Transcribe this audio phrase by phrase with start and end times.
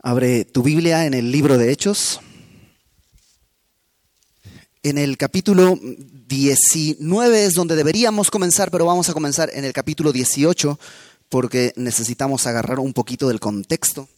[0.00, 2.20] Abre tu Biblia en el libro de Hechos.
[4.84, 10.12] En el capítulo 19 es donde deberíamos comenzar, pero vamos a comenzar en el capítulo
[10.12, 10.78] 18
[11.28, 14.08] porque necesitamos agarrar un poquito del contexto.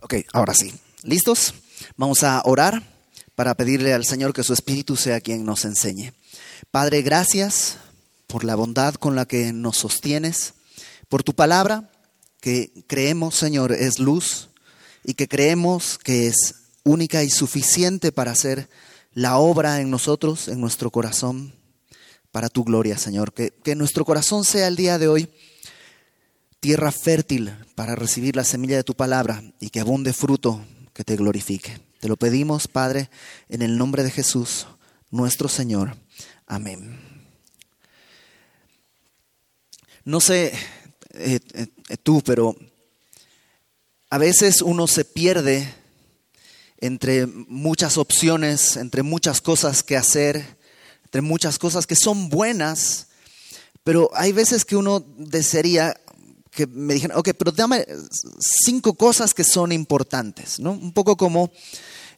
[0.00, 0.72] Ok, ahora sí.
[1.02, 1.52] ¿Listos?
[1.98, 2.82] Vamos a orar
[3.34, 6.14] para pedirle al Señor que su Espíritu sea quien nos enseñe.
[6.70, 7.76] Padre, gracias
[8.26, 10.54] por la bondad con la que nos sostienes,
[11.10, 11.89] por tu palabra
[12.40, 14.48] que creemos, Señor, es luz
[15.04, 16.54] y que creemos que es
[16.84, 18.68] única y suficiente para hacer
[19.12, 21.54] la obra en nosotros, en nuestro corazón,
[22.32, 23.32] para tu gloria, Señor.
[23.32, 25.28] Que, que nuestro corazón sea el día de hoy
[26.60, 31.16] tierra fértil para recibir la semilla de tu palabra y que abunde fruto que te
[31.16, 31.80] glorifique.
[32.00, 33.10] Te lo pedimos, Padre,
[33.48, 34.66] en el nombre de Jesús,
[35.10, 35.96] nuestro Señor.
[36.46, 36.98] Amén.
[40.04, 40.52] No sé
[41.20, 42.56] eh, eh, tú, pero
[44.08, 45.72] a veces uno se pierde
[46.78, 50.58] entre muchas opciones, entre muchas cosas que hacer,
[51.04, 53.08] entre muchas cosas que son buenas,
[53.84, 55.94] pero hay veces que uno desearía
[56.50, 57.86] que me dijeran, ok, pero dame
[58.64, 60.72] cinco cosas que son importantes, ¿no?
[60.72, 61.52] Un poco como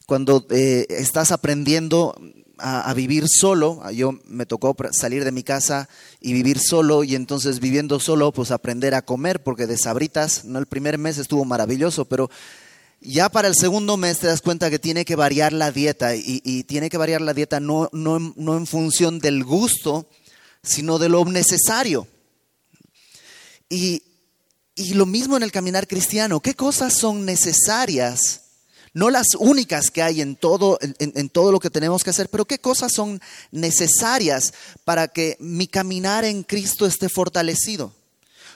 [0.05, 2.15] cuando eh, estás aprendiendo
[2.57, 3.89] a, vivir solo.
[3.91, 8.51] Yo me tocó salir de mi casa y vivir solo y entonces viviendo solo pues
[8.51, 12.29] aprender a comer porque de sabritas, no el primer mes estuvo maravilloso, pero
[13.01, 16.63] ya para el segundo mes te das cuenta que tiene que variar la dieta y,
[16.63, 20.07] tiene que variar la dieta no, no, no en función del gusto,
[20.61, 22.07] sino de lo necesario.
[23.69, 24.03] Y,
[24.75, 28.42] y lo mismo en el caminar cristiano, ¿qué cosas son necesarias?
[28.93, 32.45] No las únicas que hay en todo, en, todo lo que tenemos que hacer, pero
[32.45, 33.19] qué cosas son
[33.51, 34.53] necesarias
[34.85, 37.93] para que mi caminar en Cristo esté fortalecido,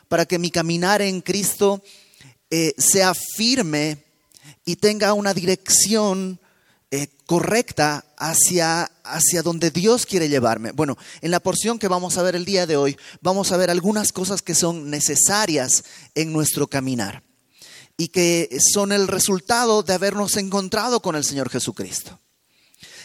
[0.07, 1.83] para que mi caminar en Cristo
[2.51, 4.03] eh, sea firme
[4.63, 6.39] y tenga una dirección
[6.91, 10.71] eh, correcta hacia, hacia donde Dios quiere llevarme.
[10.71, 13.71] Bueno, en la porción que vamos a ver el día de hoy, vamos a ver
[13.71, 15.83] algunas cosas que son necesarias
[16.13, 17.26] en nuestro caminar
[17.97, 22.19] y que son el resultado de habernos encontrado con el Señor Jesucristo.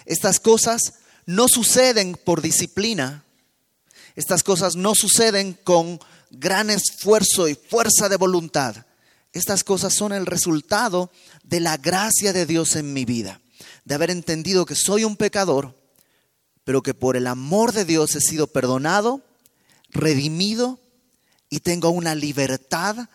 [0.04, 0.94] Estas cosas
[1.24, 3.24] no suceden por disciplina,
[4.14, 5.98] estas cosas no suceden con
[6.30, 8.84] gran esfuerzo y fuerza de voluntad.
[9.32, 11.10] Estas cosas son el resultado
[11.42, 13.40] de la gracia de Dios en mi vida,
[13.84, 15.74] de haber entendido que soy un pecador,
[16.64, 19.22] pero que por el amor de Dios he sido perdonado,
[19.88, 20.78] redimido
[21.48, 23.08] y tengo una libertad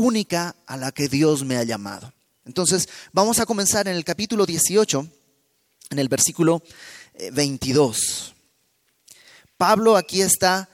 [0.00, 2.12] única a la que Dios me ha llamado.
[2.46, 5.06] Entonces, vamos a comenzar en el capítulo 18,
[5.90, 6.62] en el versículo
[7.32, 7.98] 22.
[7.98, 8.34] Eh,
[9.56, 10.68] Pablo aquí está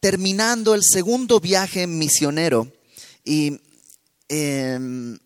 [0.00, 2.72] terminando el segundo viaje misionero
[3.22, 3.60] y
[4.28, 5.18] em,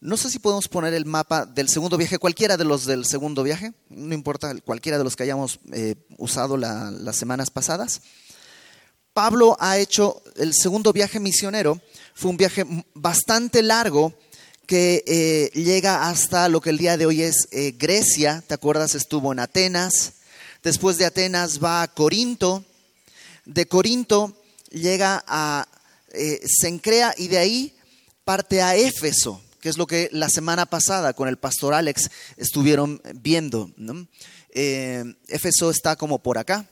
[0.00, 3.42] no sé si podemos poner el mapa del segundo viaje, cualquiera de los del segundo
[3.42, 8.00] viaje, no importa, cualquiera de los que hayamos eh, usado las semanas pasadas.
[9.12, 11.80] Pablo ha hecho el segundo viaje misionero
[12.14, 12.64] fue un viaje
[12.94, 14.14] bastante largo
[14.66, 18.42] que eh, llega hasta lo que el día de hoy es eh, Grecia.
[18.46, 18.94] ¿Te acuerdas?
[18.94, 20.14] Estuvo en Atenas.
[20.62, 22.64] Después de Atenas va a Corinto.
[23.44, 24.36] De Corinto
[24.70, 25.66] llega a
[26.12, 27.74] eh, Sencrea y de ahí
[28.24, 33.02] parte a Éfeso, que es lo que la semana pasada con el pastor Alex estuvieron
[33.16, 33.70] viendo.
[34.54, 36.64] Éfeso está como por acá,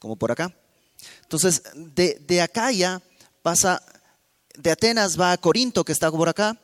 [0.00, 0.52] como por acá.
[1.22, 3.00] Entonces, de, de acá ya
[3.42, 3.82] pasa
[4.56, 6.58] de Atenas va a Corinto, que está por acá.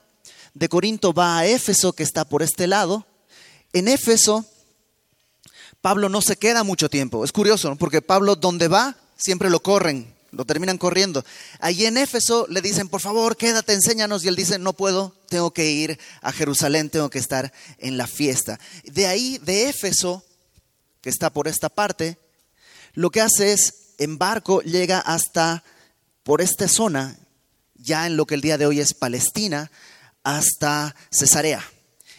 [0.55, 3.07] De Corinto va a Éfeso, que está por este lado.
[3.73, 4.45] En Éfeso,
[5.81, 7.25] Pablo no se queda mucho tiempo.
[7.25, 11.25] Es curioso, porque Pablo donde va, siempre lo corren, lo terminan corriendo.
[11.61, 14.25] Allí en Éfeso le dicen, por favor, quédate, enséñanos.
[14.25, 18.07] Y él dice, no puedo, tengo que ir a Jerusalén, tengo que estar en la
[18.07, 18.59] fiesta.
[18.85, 20.25] De ahí, de Éfeso,
[21.01, 22.19] que está por esta parte,
[22.95, 25.63] lo que hace es, en barco, llega hasta
[26.27, 27.17] por esta zona,
[27.77, 29.71] ya en lo que el día de hoy es Palestina,
[30.25, 31.65] hasta Cesarea.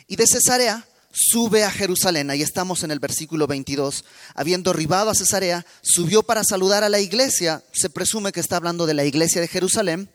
[0.08, 5.14] Y de Cesarea sube a Jerusalén, ahí estamos en el versículo 22, habiendo arribado a
[5.14, 9.42] Cesarea, subió para saludar a la iglesia, se presume que está hablando de la iglesia
[9.42, 10.10] de Jerusalén,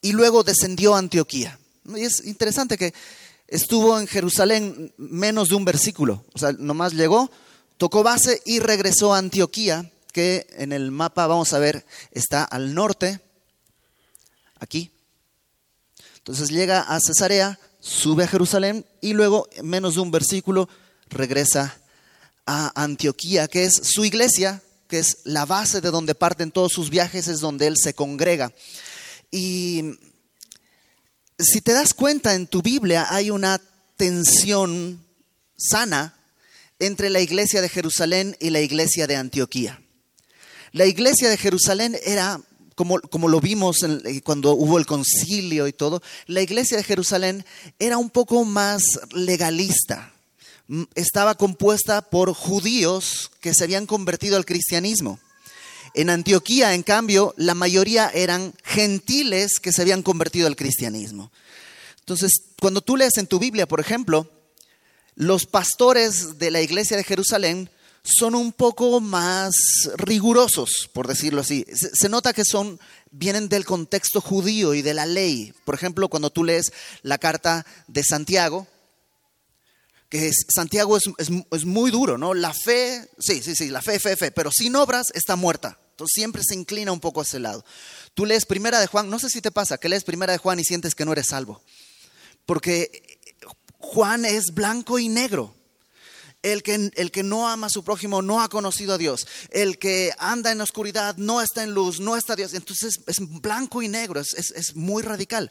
[0.00, 1.58] y luego descendió a Antioquía.
[1.94, 2.94] Y es interesante que
[3.48, 7.30] estuvo en Jerusalén menos de un versículo, o sea, nomás llegó,
[7.76, 12.72] tocó base y regresó a Antioquía, que en el mapa vamos a ver está al
[12.72, 13.20] norte
[14.58, 14.90] aquí.
[16.18, 20.68] Entonces llega a Cesarea, sube a Jerusalén y luego, en menos de un versículo,
[21.08, 21.78] regresa
[22.46, 26.90] a Antioquía, que es su iglesia, que es la base de donde parten todos sus
[26.90, 28.52] viajes, es donde él se congrega.
[29.30, 29.98] Y
[31.38, 33.60] Si te das cuenta, en tu Biblia hay una
[33.96, 35.04] tensión
[35.56, 36.16] sana
[36.78, 39.82] entre la iglesia de Jerusalén y la iglesia de Antioquía.
[40.72, 42.40] La iglesia de Jerusalén era,
[42.76, 47.44] como, como lo vimos eh, cuando hubo el concilio y todo, la iglesia de Jerusalén
[47.80, 48.82] era un poco más
[49.12, 50.12] legalista.
[50.68, 55.18] Mm, estaba compuesta por judíos que se habían convertido al cristianismo.
[55.94, 61.32] En Antioquía, en cambio, la mayoría eran gentiles que se habían convertido al cristianismo.
[62.00, 62.30] Entonces,
[62.60, 64.30] cuando tú lees en tu Biblia, por ejemplo,
[65.14, 67.70] los pastores de la iglesia de Jerusalén
[68.06, 69.54] son un poco más
[69.96, 71.66] rigurosos, por decirlo así.
[71.74, 72.78] Se, nota que son,
[73.10, 75.52] vienen del contexto judío y de la ley.
[75.64, 76.72] Por ejemplo, cuando tú lees
[77.02, 78.66] la carta de Santiago,
[80.08, 82.32] que es, Santiago es, es, muy duro, ¿no?
[82.32, 85.78] La fe, sí, sí, sí, la fe, fe, fe, pero sin obras está muerta.
[85.90, 87.64] Entonces siempre se inclina un poco a ese lado.
[88.14, 90.60] Tú lees Primera de Juan, no sé si te pasa, que lees Primera de Juan
[90.60, 91.62] y sientes que no eres salvo.
[92.44, 93.18] Porque
[93.78, 95.54] Juan es blanco y negro.
[96.46, 99.26] El que, el que, no ama a su prójimo no ha conocido a Dios.
[99.50, 102.54] El que anda en oscuridad no está en luz, no está Dios.
[102.54, 105.50] Entonces es blanco y negro, es, es, muy radical.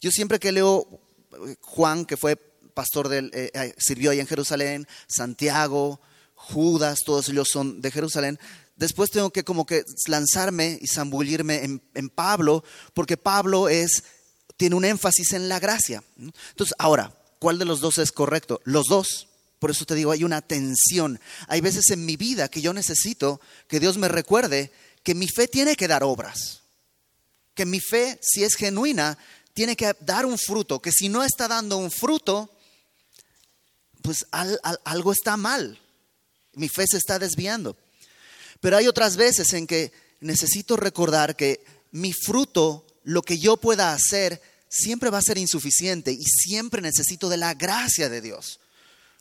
[0.00, 0.86] Yo siempre que leo
[1.32, 6.00] eh, Juan, que fue pastor del, eh, eh, sirvió ahí en Jerusalén, Santiago,
[6.36, 8.38] Judas, todos ellos son de Jerusalén.
[8.76, 12.62] Después tengo que como que lanzarme y zambullirme en, en Pablo,
[12.94, 14.04] porque Pablo es,
[14.56, 16.04] tiene un énfasis en la gracia.
[16.16, 18.60] Entonces, ahora, ¿Cuál de los dos es correcto?
[18.64, 19.26] Los dos.
[19.60, 21.20] Por eso te digo, hay una tensión.
[21.46, 24.72] Hay veces en mi vida que yo necesito que Dios me recuerde
[25.04, 26.62] que mi fe tiene que dar obras.
[27.54, 29.18] Que mi fe, si es genuina,
[29.52, 30.80] tiene que dar un fruto.
[30.80, 32.50] Que si no está dando un fruto,
[34.02, 35.78] pues algo está mal.
[36.54, 37.76] Mi fe se está desviando.
[38.60, 43.92] Pero hay otras veces en que necesito recordar que mi fruto, lo que yo pueda
[43.92, 44.40] hacer,
[44.70, 48.60] siempre va a ser insuficiente y siempre necesito de la gracia de Dios.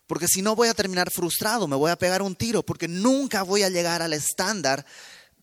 [0.10, 3.44] Porque si no voy a terminar frustrado, me voy a pegar un tiro, porque nunca
[3.44, 4.84] voy a llegar al estándar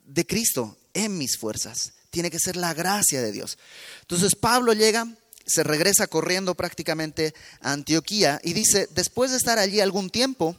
[0.04, 1.92] de Cristo en mis fuerzas.
[2.10, 3.58] Tiene que ser la gracia de Dios.
[4.00, 5.06] Entonces Pablo llega,
[5.46, 10.56] se regresa corriendo prácticamente a Antioquía y dice, después de estar allí algún tiempo,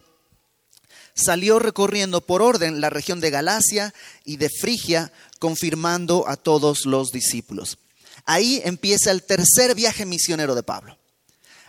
[1.13, 3.93] salió recorriendo por orden la región de Galacia
[4.23, 7.77] y de Frigia, confirmando a todos los discípulos.
[8.23, 10.97] Ahí empieza el tercer viaje misionero de Pablo.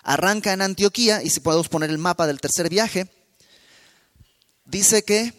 [0.03, 3.11] Arranca en Antioquía, y si podemos poner el mapa del tercer viaje,
[4.65, 5.33] dice que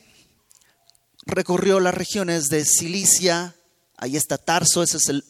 [1.26, 3.56] recorrió las regiones de Cilicia,
[3.98, 5.24] ahí está Tarso, ese es el,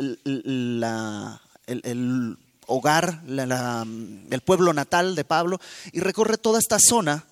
[2.67, 5.59] hogar, el pueblo natal de Pablo,
[5.91, 7.25] y recorre toda esta zona.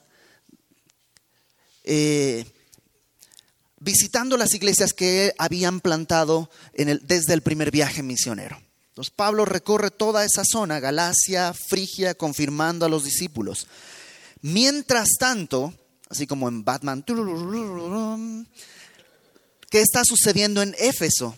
[1.84, 2.46] Eh,
[3.80, 8.62] visitando las iglesias que habían plantado desde el primer viaje misionero.
[8.98, 13.68] Entonces Pablo recorre toda esa zona, Galacia, Frigia, confirmando a los discípulos.
[14.42, 15.72] Mientras tanto,
[16.10, 17.06] así como en Batman,
[19.70, 21.36] ¿qué está sucediendo en Éfeso?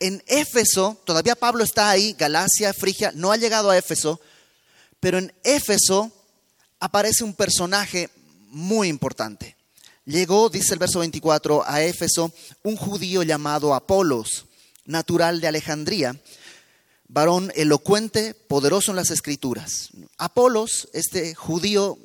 [0.00, 4.20] En Éfeso, todavía Pablo está ahí, Galacia, Frigia, no ha llegado a Éfeso,
[4.98, 6.10] pero en Éfeso
[6.80, 8.10] aparece un personaje
[8.48, 9.56] muy importante.
[10.06, 12.32] Llegó, dice el verso 24, a Éfeso
[12.64, 14.46] un judío llamado Apolos,
[14.86, 16.20] natural de Alejandría,
[17.14, 19.90] varón elocuente, poderoso en las escrituras.
[20.18, 21.96] Apolos, este judío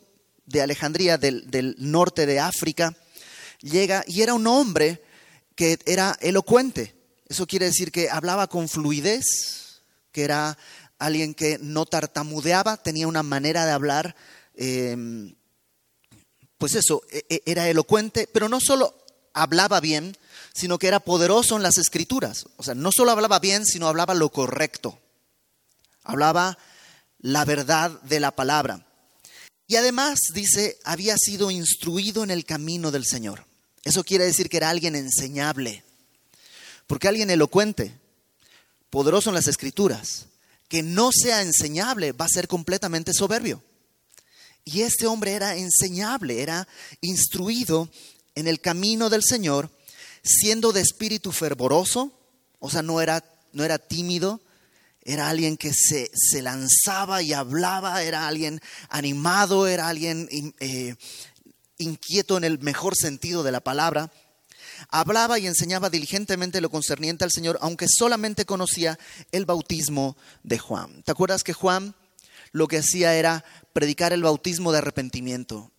[0.45, 2.95] de Alejandría del, norte de África,
[3.60, 5.01] llega y era un hombre
[5.55, 6.95] que era elocuente.
[7.27, 9.81] Eso quiere decir que hablaba con fluidez,
[10.12, 10.60] que era
[11.00, 14.15] alguien que no tartamudeaba, tenía una manera de hablar
[14.53, 14.95] eh,
[16.60, 18.93] pues eso, e, e, era elocuente, pero no solo
[19.34, 20.15] hablaba bien,
[20.60, 22.48] sino que era poderoso en las escrituras.
[22.58, 25.00] O sea, no solo hablaba bien, sino hablaba lo correcto.
[26.04, 26.58] Hablaba
[27.20, 28.86] la verdad de la palabra.
[29.68, 33.46] Y además, dice, había sido instruido en el camino del Señor.
[33.86, 35.86] Eso quiere decir que era alguien enseñable.
[36.88, 37.98] Porque alguien elocuente,
[38.89, 40.25] poderoso en las escrituras,
[40.68, 43.63] que no sea enseñable, va a ser completamente soberbio.
[44.66, 46.68] Y este hombre era enseñable, era
[47.00, 47.89] instruido
[48.36, 49.70] en el camino del Señor,
[50.23, 52.13] siendo de espíritu fervoroso,
[52.59, 53.23] o sea, no era,
[53.53, 54.41] no era tímido,
[55.01, 60.27] era alguien que se, se, lanzaba y hablaba, era alguien animado, era alguien
[60.59, 60.95] eh,
[61.77, 64.11] inquieto en el mejor sentido de la palabra.
[64.89, 68.99] Hablaba y enseñaba diligentemente lo concerniente al Señor, aunque solamente conocía
[69.31, 71.03] el bautismo de Juan.
[71.03, 71.95] ¿Te acuerdas que Juan
[72.51, 75.71] lo que hacía era predicar el bautismo de arrepentimiento.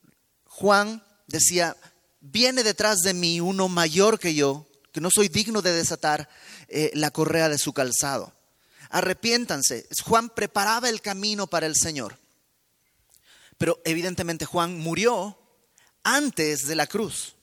[0.44, 1.76] Juan decía,
[2.20, 6.28] viene detrás de mí uno mayor que yo, que no soy digno de desatar
[6.68, 8.32] eh, la correa de su calzado.
[8.90, 9.86] arrepiéntanse.
[10.04, 12.18] Juan preparaba el camino para el Señor.
[13.56, 15.38] Pero evidentemente Juan murió
[16.02, 17.34] antes de la cruz.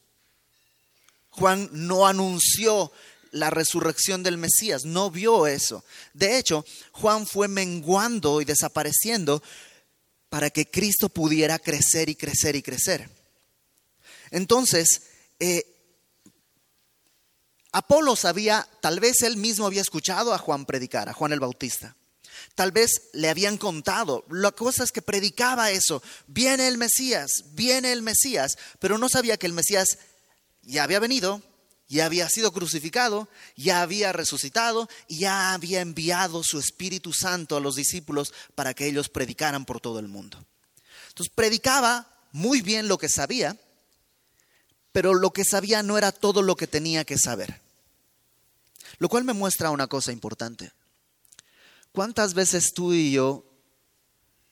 [1.29, 2.91] Juan no anunció
[3.31, 5.83] la resurrección del Mesías, no vio eso.
[6.13, 9.43] De hecho, Juan fue menguando y desapareciendo
[10.29, 13.16] para que Cristo pudiera crecer y crecer y crecer.
[14.31, 15.03] Entonces,
[15.39, 15.65] eh,
[17.71, 21.95] Apolo sabía, tal vez él mismo había escuchado a Juan predicar, a Juan el Bautista.
[22.55, 24.25] Tal vez le habían contado.
[24.29, 26.01] La cosa es que predicaba eso.
[26.25, 29.99] Viene el Mesías, viene el Mesías, pero no sabía que el Mesías
[30.63, 31.41] ya había venido,
[31.87, 37.75] ya había sido crucificado, ya había resucitado ya había enviado su Espíritu Santo a los
[37.75, 40.43] discípulos para que ellos predicaran por todo el mundo.
[41.09, 43.57] Entonces predicaba muy bien lo que sabía,
[44.97, 47.61] pero lo que sabía no era todo lo que tenía que saber.
[48.97, 50.71] Lo cual me muestra una cosa importante.
[51.91, 53.45] ¿Cuántas veces tú y yo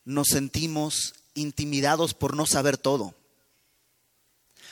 [0.03, 3.15] nos sentimos intimidados por no saber todo?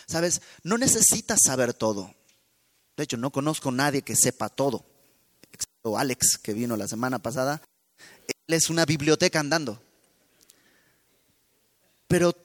[0.05, 2.13] Sabes, no necesitas saber todo.
[2.95, 4.85] De hecho, no conozco a nadie que sepa todo,
[5.51, 7.63] excepto Alex, que vino la semana pasada.
[8.27, 9.81] Él es una biblioteca andando.
[12.07, 12.37] Pero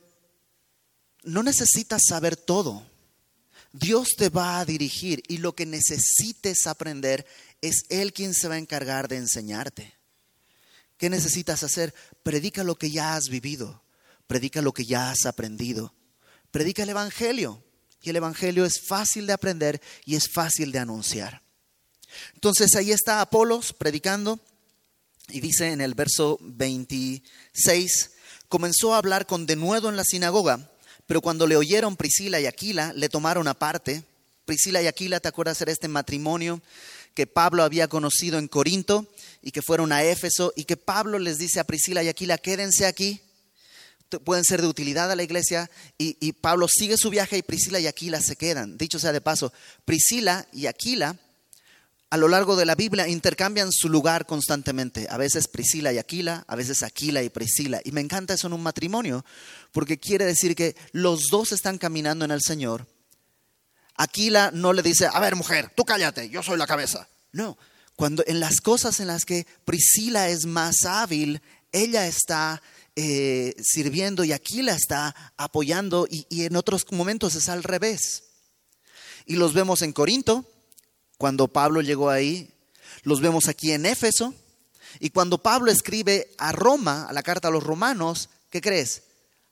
[1.24, 2.88] no necesitas saber todo.
[3.78, 7.26] Dios te va a dirigir y lo que necesites aprender
[7.60, 9.94] es Él quien se va a encargar de enseñarte.
[10.96, 11.94] ¿Qué necesitas hacer?
[12.22, 13.82] Predica lo que ya has vivido,
[14.26, 15.94] predica lo que ya has aprendido,
[16.50, 17.62] predica el Evangelio.
[18.00, 21.42] Y el Evangelio es fácil de aprender y es fácil de anunciar.
[22.34, 24.40] Entonces ahí está Apolos predicando
[25.28, 28.10] y dice en el verso 26,
[28.48, 30.70] comenzó a hablar con denuedo en la sinagoga,
[31.08, 34.04] pero cuando le oyeron Priscila y Aquila, le tomaron aparte.
[34.44, 36.60] Priscila y Aquila, ¿te acuerdas de este matrimonio
[37.14, 39.06] que Pablo había conocido en Corinto
[39.42, 42.86] y que fueron a Éfeso y que Pablo les dice a Priscila y Aquila, quédense
[42.86, 43.20] aquí
[44.24, 47.86] pueden ser de utilidad a la iglesia y, Pablo sigue su viaje y Priscila y
[47.86, 48.78] Aquila se quedan.
[48.78, 49.52] Dicho sea de paso,
[49.84, 51.16] Priscila y Aquila
[52.10, 55.06] a lo largo de la Biblia intercambian su lugar constantemente.
[55.10, 57.80] A veces Priscila y Aquila, a veces Aquila y Priscila.
[57.84, 59.24] Y me encanta eso en un matrimonio,
[59.72, 62.86] porque quiere decir que los dos están caminando en el Señor.
[63.96, 67.08] Aquila no le dice, a ver mujer, tú cállate, yo soy la cabeza.
[67.32, 67.58] No,
[67.94, 72.62] cuando en las cosas en las que Priscila es más hábil, ella está
[72.96, 78.24] eh, sirviendo y aquí la está apoyando y en otros momentos es al revés.
[79.26, 80.46] Y los vemos en Corinto,
[81.18, 82.50] cuando Pablo llegó ahí,
[83.02, 84.34] los vemos aquí en Éfeso,
[85.00, 89.02] y cuando Pablo escribe a Roma, a la carta a los romanos, ¿qué crees?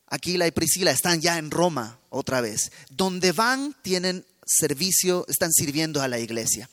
[0.09, 2.73] Aquila y Priscila están ya en Roma otra vez.
[2.91, 6.71] Donde van tienen servicio, están sirviendo a la iglesia.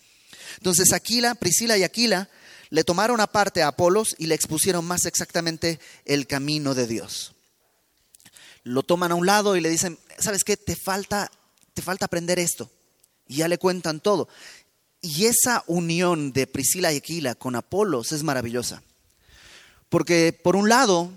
[0.58, 2.30] Entonces Aquila, Priscila y Aquila
[2.70, 7.34] le tomaron aparte a Apolos y le expusieron más exactamente el camino de Dios.
[8.64, 10.58] Lo toman a un lado y le dicen, ¿sabes qué?
[10.58, 11.30] Te falta,
[11.74, 12.72] te falta aprender esto.
[13.28, 14.28] Y ya le cuentan todo.
[15.06, 18.82] Y esa unión de Priscila y Aquila con Apolos es maravillosa.
[19.90, 21.12] Porque por un lado,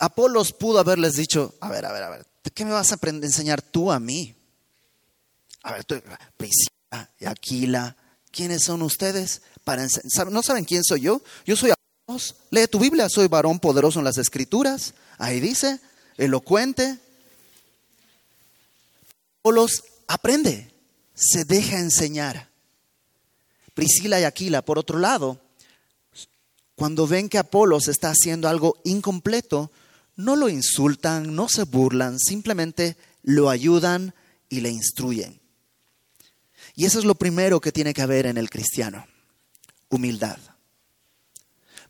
[0.00, 3.60] Apolos pudo haberles dicho, a ver, a ver, a ver, ¿qué me vas a enseñar
[3.60, 4.34] tú a mí?
[5.62, 5.84] A ver,
[6.38, 7.94] Priscila y Aquila,
[8.30, 9.42] ¿quiénes son ustedes?
[10.30, 11.20] ¿No saben quién soy yo?
[11.44, 12.36] Yo soy Apolos.
[12.50, 14.94] Lee tu Biblia, soy varón poderoso en las escrituras.
[15.18, 15.78] Ahí dice,
[16.16, 16.98] elocuente.
[19.40, 20.72] Apolos aprende,
[21.14, 22.47] se deja enseñar.
[23.78, 25.40] Priscila y Aquila, por otro lado,
[26.74, 29.70] cuando ven que Apolos está haciendo algo incompleto,
[30.16, 34.14] no lo insultan, no se burlan, simplemente lo ayudan
[34.48, 35.38] y le instruyen.
[36.74, 39.06] Y eso es lo primero que tiene que haber en el cristiano
[39.90, 40.38] humildad.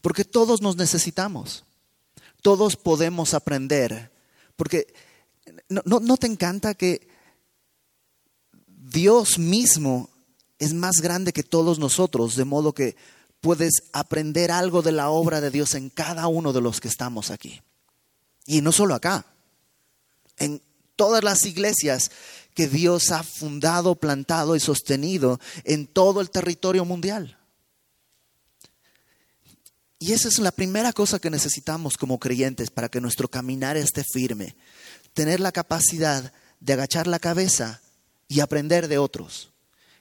[0.02, 1.64] Porque todos nos necesitamos,
[2.42, 4.12] todos podemos aprender,
[4.56, 4.92] porque
[5.70, 7.08] no, te encanta que
[8.66, 10.10] Dios mismo
[10.58, 12.96] es más grande que todos nosotros, de modo que
[13.40, 17.30] puedes aprender algo de la obra de Dios en cada uno de los que estamos
[17.30, 17.62] aquí.
[18.46, 19.26] Y no solo acá,
[20.38, 20.62] en
[20.96, 22.10] todas las iglesias
[22.54, 27.38] que Dios ha fundado, plantado y sostenido en todo el territorio mundial.
[30.00, 34.04] Y esa es la primera cosa que necesitamos como creyentes para que nuestro caminar esté
[34.04, 34.56] firme.
[35.12, 37.80] Tener la capacidad de agachar la cabeza
[38.28, 39.52] y aprender de otros,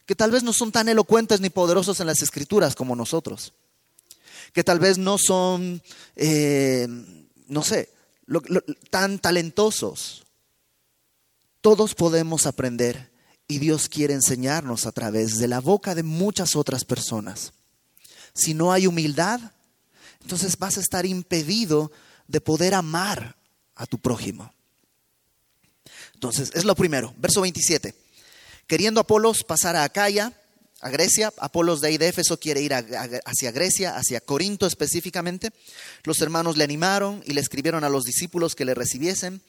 [0.08, 3.54] que tal vez no son tan elocuentes ni poderosos en las escrituras como nosotros,
[4.54, 5.84] que tal vez no son,
[6.16, 6.88] eh,
[7.48, 7.90] no sé,
[8.90, 10.26] tan talentosos.
[11.60, 13.12] Todos podemos aprender
[13.50, 17.54] y Dios quiere enseñarnos a través de la boca de muchas otras personas.
[18.34, 19.42] si no hay humildad,
[20.22, 21.92] entonces vas a estar impedido
[22.28, 23.36] de poder amar
[23.74, 24.54] a tu prójimo.
[26.14, 27.16] Entonces, es lo primero.
[27.18, 27.96] Verso 27.
[28.68, 30.34] Queriendo Apolos pasar a Acaya,
[30.82, 35.52] a Grecia, Apolos de ahí de Éfeso quiere ir hacia Grecia, hacia Corinto específicamente.
[36.04, 39.42] Los hermanos le animaron y le escribieron a los discípulos que le recibiesen.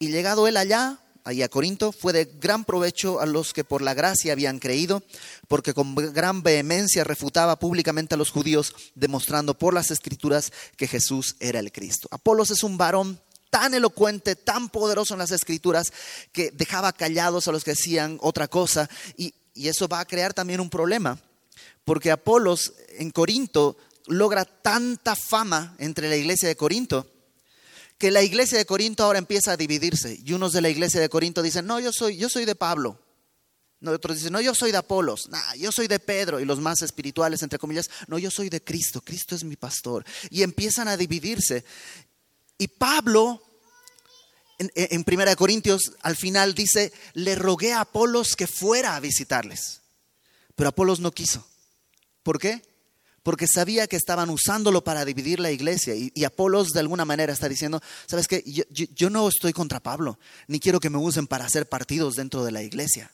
[0.00, 3.80] Y llegado él allá, ahí a Corinto, fue de gran provecho a los que por
[3.80, 5.04] la gracia habían creído,
[5.46, 11.36] porque con gran vehemencia refutaba públicamente a los judíos, demostrando por las escrituras que Jesús
[11.38, 12.08] era el Cristo.
[12.10, 13.20] Apolos es un varón
[13.54, 15.92] tan elocuente, tan poderoso en las escrituras,
[16.32, 20.58] que dejaba callados a los que decían otra cosa, y, eso va a crear también
[20.58, 21.20] un problema,
[21.84, 23.76] porque Apolos en Corinto
[24.08, 27.08] logra tanta fama entre la iglesia de Corinto,
[27.96, 31.08] que la iglesia de Corinto ahora empieza a dividirse y unos de la iglesia de
[31.08, 32.98] Corinto dicen, no, yo soy, yo soy de Pablo.
[33.78, 36.58] No, otros dicen, no, yo soy de Apolos, no, yo soy de Pedro, y los
[36.58, 40.04] más espirituales, entre comillas, no, yo soy de Cristo, Cristo es mi pastor.
[40.30, 41.64] Y empiezan a dividirse.
[42.58, 43.42] Y Pablo,
[44.58, 49.80] en, en Primera Corintios, al final dice, le rogué a Apolos que fuera a visitarles.
[50.54, 51.46] Pero Apolos no quiso.
[52.22, 52.62] ¿Por qué?
[53.24, 55.94] porque sabía que estaban usándolo para dividir la iglesia.
[55.94, 58.44] Y, Apolos de alguna manera está diciendo, ¿sabes qué?
[58.44, 62.52] Yo, no estoy contra Pablo, ni quiero que me usen para hacer partidos dentro de
[62.52, 63.10] la iglesia.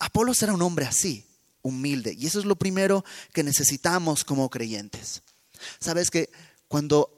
[0.00, 1.26] Apolos era un hombre así,
[1.60, 2.16] humilde.
[2.18, 5.22] Y eso es lo primero que necesitamos como creyentes.
[5.78, 6.30] ¿Sabes que
[6.66, 7.17] cuando,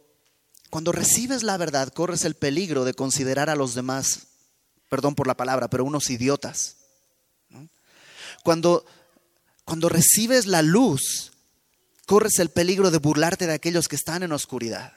[0.71, 4.29] cuando recibes la verdad corres el peligro de considerar a los demás,
[4.89, 6.77] perdón por la palabra, pero unos idiotas?
[8.43, 8.87] Cuando,
[9.65, 11.33] cuando recibes la luz,
[12.07, 14.95] corres el peligro de burlarte de aquellos que están en oscuridad.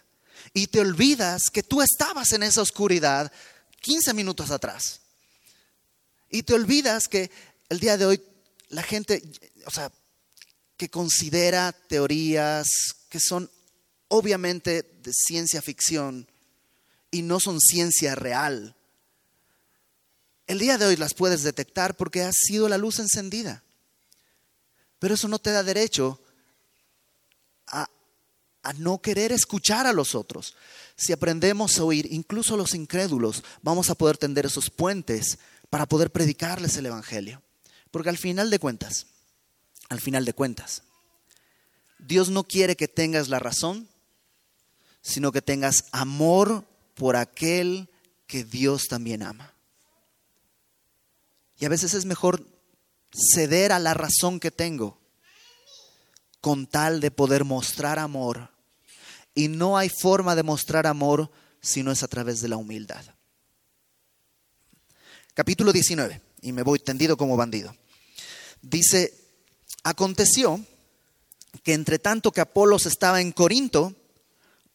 [0.53, 3.32] Y te olvidas que tú estabas en esa oscuridad
[3.82, 5.01] 15 minutos atrás.
[6.30, 7.32] Y te olvidas que
[7.70, 8.24] el día de hoy
[8.70, 9.22] la gente,
[9.65, 9.92] o sea,
[10.77, 12.68] que considera teorías
[13.10, 13.50] que son
[14.07, 16.27] obviamente de ciencia ficción
[17.11, 18.75] y no son ciencia real,
[20.48, 23.63] el día de hoy las puedes detectar porque ha sido la luz encendida.
[25.00, 26.22] Pero eso no te da derecho
[27.68, 27.89] a,
[28.77, 30.55] no querer escuchar a los otros.
[30.96, 35.39] Si aprendemos a oír, incluso a los incrédulos, vamos a poder tender esos puentes
[35.70, 37.42] para poder predicarles el Evangelio.
[37.92, 39.07] Porque al final de cuentas,
[39.89, 40.83] al final de cuentas,
[42.00, 43.89] Dios no quiere que tengas la razón,
[45.03, 47.89] sino que tengas amor por aquel
[48.25, 49.53] que Dios también ama.
[51.59, 52.48] Y a veces es mejor
[53.13, 54.98] ceder a la razón que tengo
[56.42, 58.50] con tal de poder mostrar amor.
[59.35, 61.29] Y no hay forma de mostrar amor
[61.61, 63.03] si no es a través de la humildad.
[65.33, 67.75] Capítulo 19, y me voy tendido como bandido.
[68.61, 69.13] Dice,
[69.83, 70.63] aconteció
[71.63, 73.96] que entre tanto que Apolos estaba en Corinto,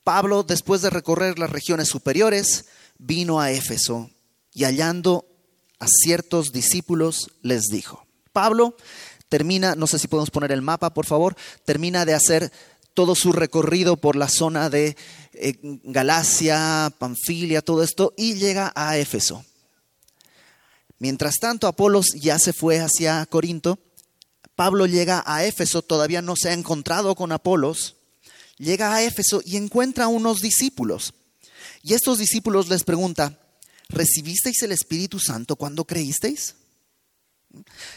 [0.08, 2.64] Pablo, después de recorrer las regiones superiores,
[2.96, 4.08] vino a Éfeso
[4.54, 5.26] y hallando
[5.78, 8.74] a ciertos discípulos les dijo, Pablo
[9.28, 12.50] termina, no sé si podemos poner el mapa, por favor, termina de hacer
[12.94, 14.96] todo su recorrido por la zona de
[15.34, 19.44] eh, Galacia, Panfilia, todo esto, y llega a Éfeso.
[20.98, 23.78] Mientras tanto, Apolos ya se fue hacia Corinto.
[24.56, 27.97] Pablo llega a Éfeso, todavía no se ha encontrado con Apolos.
[28.58, 31.14] Llega a Éfeso y encuentra a unos discípulos.
[31.82, 33.38] Y estos discípulos les pregunta,
[33.88, 36.56] ¿recibisteis el Espíritu Santo cuando creísteis?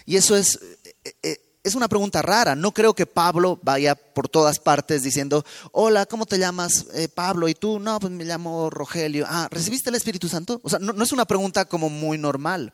[0.06, 0.60] Y eso es,
[1.04, 2.56] eh, eh, es una pregunta rara.
[2.56, 6.86] No creo que Pablo vaya por todas partes diciendo, hola, ¿cómo te llamas?
[6.94, 7.80] Eh, Pablo, ¿y tú?
[7.80, 9.26] No, pues me llamo Rogelio.
[9.28, 10.62] Ah, ¿recibiste el Espíritu Santo?
[10.64, 12.74] O sea, no, es una pregunta como muy normal.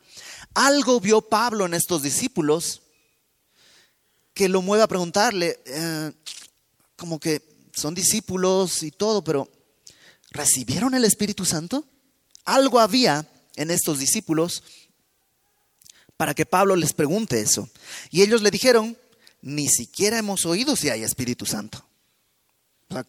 [0.54, 2.82] Algo vio Pablo en estos discípulos
[4.34, 5.58] que lo mueve a preguntarle,
[6.94, 9.50] como que son discípulos y todo, pero
[10.30, 11.84] ¿recibieron el Espíritu Santo?
[12.44, 14.62] Algo había en estos discípulos
[16.16, 17.68] para que Pablo les pregunte eso.
[18.10, 18.96] Y ellos le dijeron,
[19.40, 21.84] ni siquiera hemos oído si hay Espíritu Santo.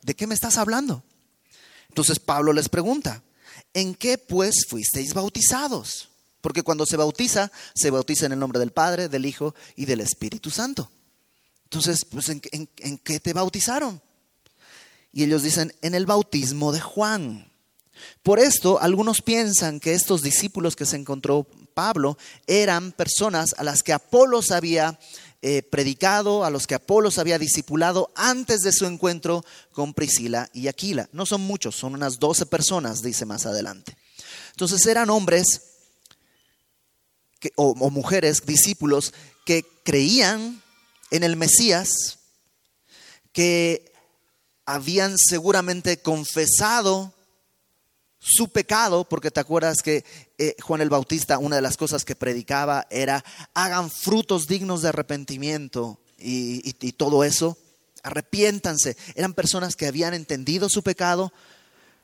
[0.02, 1.04] ¿De qué me estás hablando?
[1.88, 3.24] Entonces Pablo les pregunta,
[3.74, 6.10] ¿en qué pues fuisteis bautizados?
[6.42, 10.02] Porque cuando se bautiza, se bautiza en el nombre del Padre, del Hijo y del
[10.02, 10.92] Espíritu Santo.
[11.64, 14.02] Entonces, pues, ¿en, en qué te bautizaron?
[15.12, 17.52] Y ellos dicen, en el bautismo de Juan.
[18.24, 22.18] Por esto, algunos piensan que estos discípulos que se encontró Pablo
[22.48, 25.00] eran personas a las que Apolos había
[25.42, 30.68] eh, predicado, a los que Apolos había discipulado antes de su encuentro con Priscila y
[30.68, 31.08] Aquila.
[31.14, 33.98] No son muchos, son unas 12 personas, dice más adelante.
[34.52, 35.46] Entonces eran hombres
[37.56, 39.14] o, o mujeres, discípulos,
[39.46, 40.62] que creían
[41.12, 42.20] en el Mesías,
[43.32, 43.89] que
[44.70, 47.14] habían seguramente confesado
[48.20, 50.06] su pecado, porque te acuerdas que
[50.38, 54.90] eh, Juan el Bautista, una de las cosas que predicaba era, hagan frutos dignos de
[54.90, 57.58] arrepentimiento y, y todo eso,
[58.04, 58.96] arrepiéntanse.
[59.16, 61.34] Eran personas que habían entendido su pecado,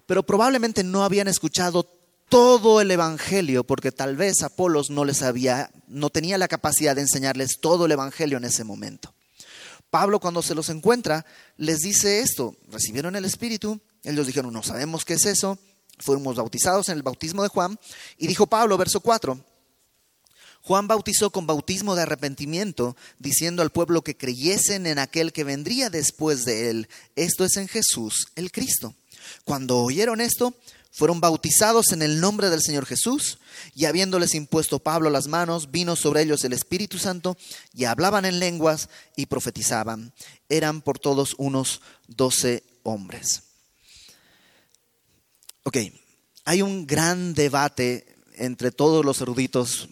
[0.08, 1.88] pero probablemente no habían escuchado
[2.30, 7.02] todo el evangelio porque tal vez Apolos no les había no tenía la capacidad de
[7.02, 9.15] enseñarles todo el evangelio en ese momento.
[9.96, 15.06] Pablo cuando se los encuentra les dice esto, recibieron el espíritu, ellos dijeron, "No sabemos
[15.06, 15.58] qué es eso."
[16.00, 17.80] Fuimos bautizados en el bautismo de Juan
[18.18, 19.40] y dijo Pablo verso 4,
[20.64, 25.90] Juan bautizó con bautismo de arrepentimiento, diciendo al pueblo que creyesen en aquel que vendría
[25.90, 28.96] después de él, esto es en Jesús, el Cristo.
[29.46, 30.56] Cuando oyeron esto,
[30.96, 33.38] fueron bautizados en el nombre del Señor Jesús,
[33.74, 37.38] y habiéndoles impuesto Pablo las manos, vino sobre ellos el Espíritu Santo,
[37.74, 40.14] y hablaban en lenguas y profetizaban.
[40.48, 43.44] Eran por todos unos doce hombres.
[45.64, 45.78] Ok,
[46.46, 49.90] hay un gran debate entre todos los eruditos,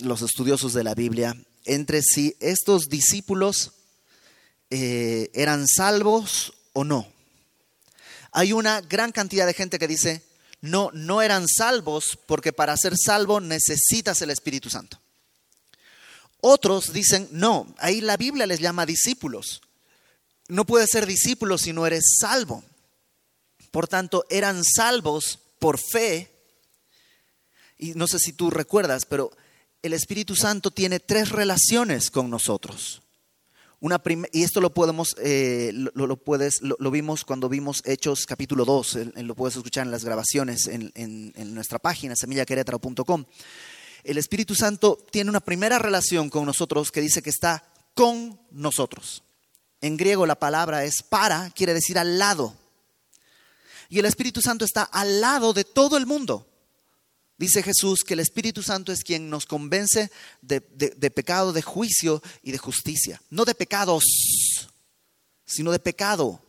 [0.00, 3.72] los estudiosos de la Biblia, entre si estos discípulos
[4.70, 7.18] eh, eran salvos o no
[8.32, 10.22] hay una gran cantidad de gente que dice,
[10.60, 14.98] no, no eran salvos porque para ser salvo necesitas el Espíritu Santo.
[16.40, 19.60] Otros dicen, no, ahí la Biblia les llama discípulos.
[20.48, 22.64] No puedes ser discípulo si no eres salvo.
[23.70, 26.30] Por tanto, eran salvos por fe.
[27.76, 29.30] Y no sé si tú recuerdas, pero
[29.82, 33.02] el Espíritu Santo tiene tres relaciones con nosotros
[34.32, 39.34] y esto lo podemos, eh, lo, puedes, lo, vimos cuando vimos Hechos capítulo 2, lo
[39.36, 43.24] puedes escuchar en las grabaciones en, en nuestra página, semillaquerétaro.com.
[44.02, 47.64] El Espíritu Santo tiene una primera relación con nosotros que dice que está
[47.94, 49.22] con nosotros.
[49.80, 52.54] En griego la palabra es para, quiere decir al lado.
[53.88, 56.46] Y el Espíritu Santo está al lado de todo el mundo.
[57.38, 60.10] Dice Jesús que el Espíritu Santo es quien nos convence
[60.42, 63.22] de, pecado, de juicio y de justicia.
[63.30, 64.02] No de pecados,
[65.46, 66.42] sino de pecado.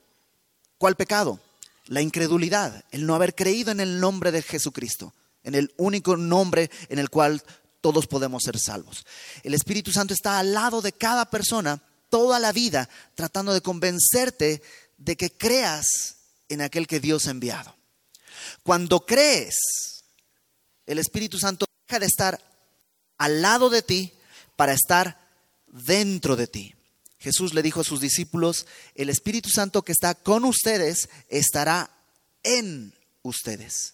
[0.79, 1.39] ¿Cuál pecado?
[1.85, 6.71] La incredulidad, el no haber creído en el nombre de Jesucristo, en el único nombre
[6.89, 7.43] en el cual
[7.81, 9.05] todos podemos ser salvos.
[9.43, 14.63] El Espíritu Santo está al lado de cada persona toda la vida tratando de convencerte
[14.97, 15.85] de que creas
[16.49, 17.75] en aquel que Dios ha enviado.
[18.63, 19.98] Cuando crees
[20.89, 22.41] el Espíritu Santo deja de estar
[23.19, 24.11] al lado de ti
[24.55, 25.21] para estar
[25.67, 26.73] dentro de ti.
[27.19, 31.91] Jesús le dijo a sus discípulos, el Espíritu Santo que está con ustedes estará
[32.41, 33.93] en ustedes.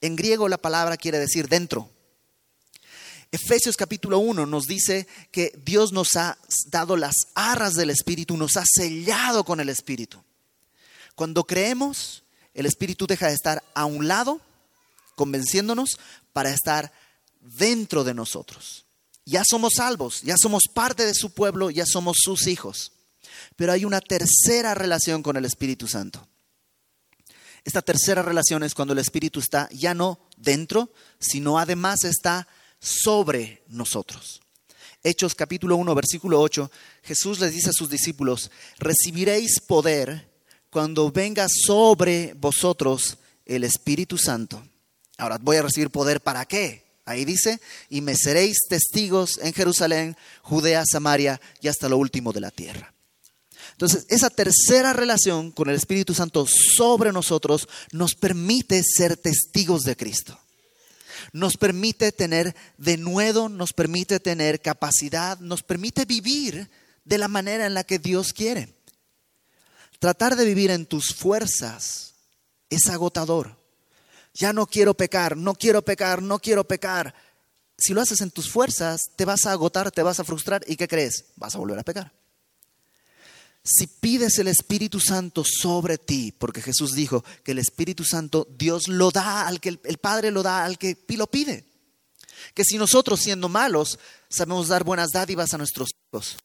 [0.00, 1.90] En griego la palabra quiere decir dentro.
[3.32, 8.56] Efesios capítulo 1 nos dice que Dios nos ha dado las arras del Espíritu, nos
[8.56, 10.22] ha sellado con el Espíritu.
[11.16, 12.22] Cuando creemos,
[12.54, 14.40] el Espíritu deja de estar a un lado,
[15.16, 15.98] convenciéndonos,
[16.36, 16.92] para estar
[17.40, 18.84] dentro de nosotros.
[19.24, 22.92] Ya somos salvos, ya somos parte de su pueblo, ya somos sus hijos.
[23.56, 26.28] Pero hay una tercera relación con el Espíritu Santo.
[27.64, 32.46] Esta tercera relación es cuando el Espíritu está ya no dentro, sino además está
[32.80, 34.42] sobre nosotros.
[35.02, 36.70] Hechos capítulo 1, versículo 8,
[37.02, 40.30] Jesús les dice a sus discípulos, recibiréis poder
[40.68, 44.62] cuando venga sobre vosotros el Espíritu Santo
[45.18, 46.84] Ahora, voy a recibir poder para qué?
[47.06, 52.40] Ahí dice, y me seréis testigos en Jerusalén, Judea, Samaria y hasta lo último de
[52.40, 52.92] la tierra.
[53.72, 59.96] Entonces, esa tercera relación con el Espíritu Santo sobre nosotros nos permite ser testigos de
[59.96, 60.38] Cristo.
[61.32, 66.68] Nos permite tener de nuevo, nos permite tener capacidad, nos permite vivir
[67.04, 68.74] de la manera en la que Dios quiere.
[70.00, 72.14] Tratar de vivir en tus fuerzas
[72.68, 73.65] es agotador
[74.38, 77.14] ya no quiero pecar, no quiero pecar, no quiero pecar.
[77.78, 80.76] Si lo haces en tus fuerzas, te vas a agotar, te vas a frustrar y
[80.76, 81.24] ¿qué crees?
[81.36, 82.12] Vas a volver a pecar.
[83.64, 88.88] Si pides el Espíritu Santo sobre ti, porque Jesús dijo que el Espíritu Santo Dios
[88.88, 91.64] lo da al que el Padre lo da al que lo pide.
[92.54, 96.36] Que si nosotros siendo malos sabemos dar buenas dádivas a nuestros hijos,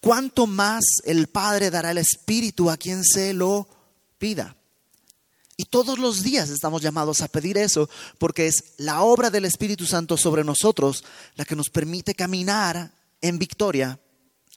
[0.00, 3.66] ¿cuánto más el Padre dará el Espíritu a quien se lo
[4.18, 4.57] pida?
[5.60, 9.86] Y todos los días estamos llamados a pedir eso, porque es la obra del Espíritu
[9.86, 13.98] Santo sobre nosotros la que nos permite caminar en victoria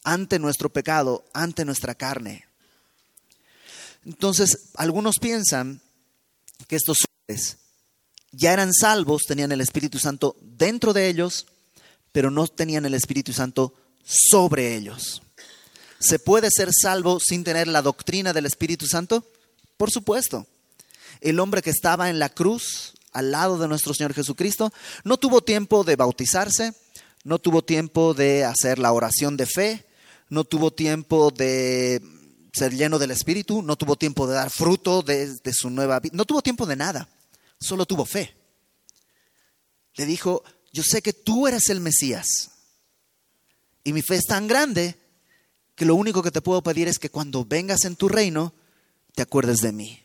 [0.04, 2.46] ante nuestro pecado, ante nuestra carne.
[4.06, 5.82] Entonces, algunos piensan
[6.68, 7.58] que estos hombres
[8.32, 11.48] ya eran salvos, tenían el Espíritu Santo dentro de ellos,
[12.12, 15.24] pero no tenían el Espíritu Santo sobre ellos.
[16.00, 19.26] ¿Se puede ser salvo sin tener la doctrina del Espíritu Santo?
[19.78, 20.46] Por supuesto.
[21.20, 24.72] El hombre que estaba en la cruz al lado de nuestro Señor Jesucristo
[25.04, 26.74] no tuvo tiempo de bautizarse,
[27.24, 29.86] no tuvo tiempo de hacer la oración de fe,
[30.30, 32.02] no tuvo tiempo de
[32.54, 36.26] ser lleno del Espíritu, no tuvo tiempo de dar fruto de, su nueva vida, no
[36.26, 37.10] tuvo tiempo de nada,
[37.60, 38.36] solo tuvo fe.
[39.96, 42.52] Le dijo, yo sé que tú eres el Mesías
[43.84, 44.96] y mi fe es tan grande
[45.76, 48.54] que lo único que te puedo pedir es que cuando vengas en tu reino,
[49.16, 50.01] te acuerdes de mí.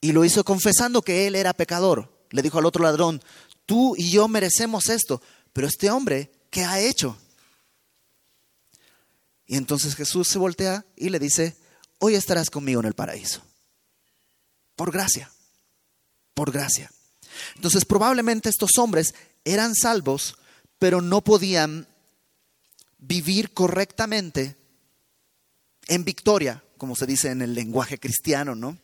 [0.00, 2.26] Y lo hizo confesando que él era pecador.
[2.30, 3.22] Le dijo al otro ladrón,
[3.66, 5.20] tú y yo merecemos esto,
[5.52, 7.16] pero este hombre, ¿qué ha hecho?
[9.46, 11.56] Y entonces Jesús se voltea y le dice,
[11.98, 13.42] hoy estarás conmigo en el paraíso.
[14.76, 15.32] Por gracia,
[16.34, 16.92] por gracia.
[17.56, 20.36] Entonces probablemente estos hombres eran salvos,
[20.78, 21.88] pero no podían
[22.98, 24.56] vivir correctamente
[25.86, 28.78] en victoria, como se dice en el lenguaje cristiano, ¿no?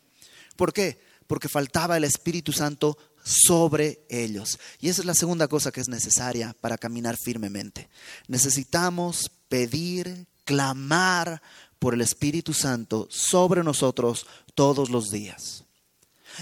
[0.55, 0.99] ¿Por qué?
[1.27, 4.59] Porque faltaba el Espíritu Santo sobre ellos.
[4.79, 7.89] Y esa es la segunda cosa que es necesaria para caminar firmemente.
[8.27, 11.41] Necesitamos pedir clamar
[11.79, 15.63] por el Espíritu Santo sobre nosotros todos los días.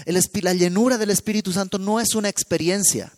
[0.06, 3.12] la llenura del Espíritu Santo no es una experiencia.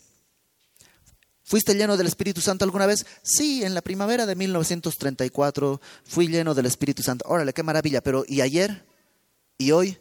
[1.43, 3.05] ¿Fuiste lleno del Espíritu Santo alguna vez?
[3.23, 7.25] Sí, en la primavera de 1934 fui lleno del Espíritu Santo.
[7.27, 8.85] Órale, qué maravilla, pero ¿y ayer?
[9.57, 9.97] ¿Y hoy?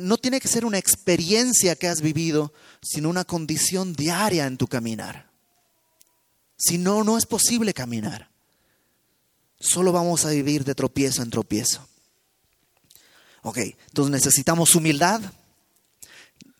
[0.00, 4.66] No tiene que ser una experiencia que has vivido, sino una condición diaria en tu
[4.66, 5.30] caminar.
[6.56, 8.34] Si no, no es posible caminar
[9.64, 11.86] solo vamos a vivir de tropiezo en tropiezo.
[13.42, 15.20] Ok, entonces necesitamos humildad,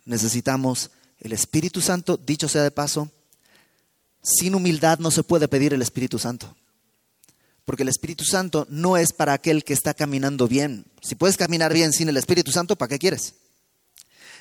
[0.04, 3.10] necesitamos el Espíritu Santo, dicho sea de paso,
[4.22, 6.54] sin humildad no se puede pedir el Espíritu Santo.
[7.64, 10.86] Porque el Espíritu Santo no es para aquel que está caminando bien.
[11.02, 13.34] Si puedes caminar bien sin el Espíritu Santo, ¿para qué quieres?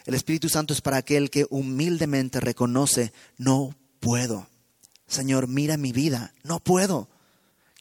[0.05, 4.47] El Espíritu Santo es para aquel que humildemente reconoce, no puedo.
[5.07, 7.07] Señor, mira mi vida, no puedo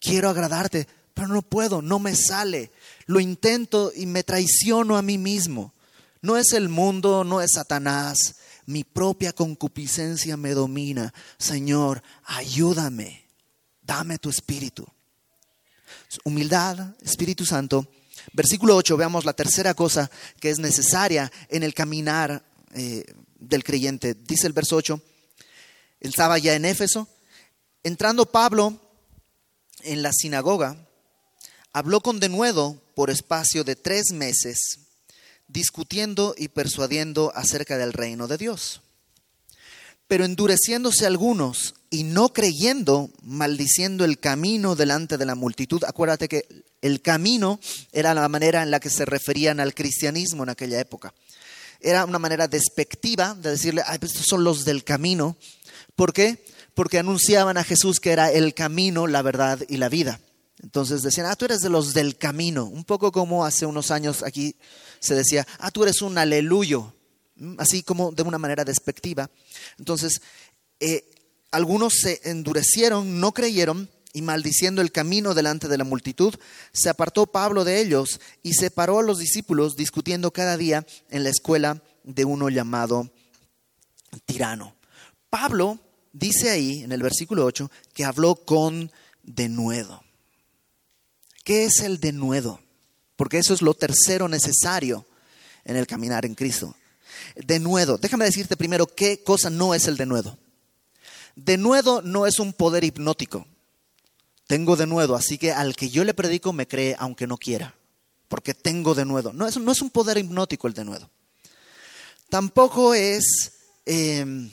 [0.02, 2.72] quiero agradarte, pero no puedo, no me sale.
[3.06, 5.72] Lo intento y me traiciono a mí mismo.
[6.20, 8.36] No es el mundo, no es Satanás.
[8.66, 11.14] Mi propia concupiscencia me domina.
[11.38, 13.24] Señor, ayúdame.
[13.82, 14.86] Dame tu espíritu.
[16.24, 17.86] Humildad, Espíritu Santo.
[18.32, 22.44] Versículo 8, veamos la tercera cosa que es necesaria en el caminar
[22.74, 23.04] eh,
[23.38, 24.14] del creyente.
[24.14, 25.00] Dice el verso 8,
[26.00, 27.08] él estaba ya en Éfeso.
[27.82, 28.80] Entrando Pablo
[29.82, 30.76] en la sinagoga,
[31.72, 34.80] habló con denuedo por espacio de tres meses,
[35.48, 38.82] discutiendo y persuadiendo acerca del reino de Dios.
[40.12, 45.82] Pero endureciéndose algunos y no creyendo, maldiciendo el camino delante de la multitud.
[45.84, 46.46] Acuérdate que
[46.82, 47.58] el camino
[47.92, 51.14] era la manera en la que se referían al cristianismo en aquella época.
[51.80, 55.38] Era una manera despectiva de decirle, Ay, pues estos son los del camino.
[55.96, 56.44] ¿Por qué?
[56.74, 60.20] porque anunciaban a Jesús que era el camino, la verdad y la vida.
[60.62, 64.22] Entonces decían, ah, tú eres de los del camino, un poco como hace unos años
[64.22, 64.56] aquí
[65.00, 66.94] se decía, ah, tú eres un aleluyo,
[67.58, 69.30] así como de una manera despectiva.
[69.78, 70.20] Entonces,
[70.80, 71.04] eh,
[71.50, 76.34] algunos se endurecieron, no creyeron, y maldiciendo el camino delante de la multitud,
[76.72, 81.30] se apartó Pablo de ellos y separó a los discípulos discutiendo cada día en la
[81.30, 83.10] escuela de uno llamado
[84.26, 84.76] tirano.
[85.30, 85.78] Pablo
[86.12, 88.92] dice ahí en el versículo 8 que habló con
[89.22, 90.02] denuedo.
[91.44, 92.60] ¿Qué es el denuedo?
[93.16, 95.06] Porque eso es lo tercero necesario
[95.64, 96.76] en el caminar en Cristo.
[97.36, 100.38] Denuedo, déjame decirte primero qué cosa no es el denuedo.
[101.34, 103.46] Denuedo no es un poder hipnótico.
[104.46, 107.74] Tengo denuedo, así que al que yo le predico me cree aunque no quiera,
[108.28, 109.32] porque tengo denuedo.
[109.32, 111.08] No, eso no es un poder hipnótico el denuedo.
[112.28, 113.52] Tampoco es
[113.86, 114.50] em,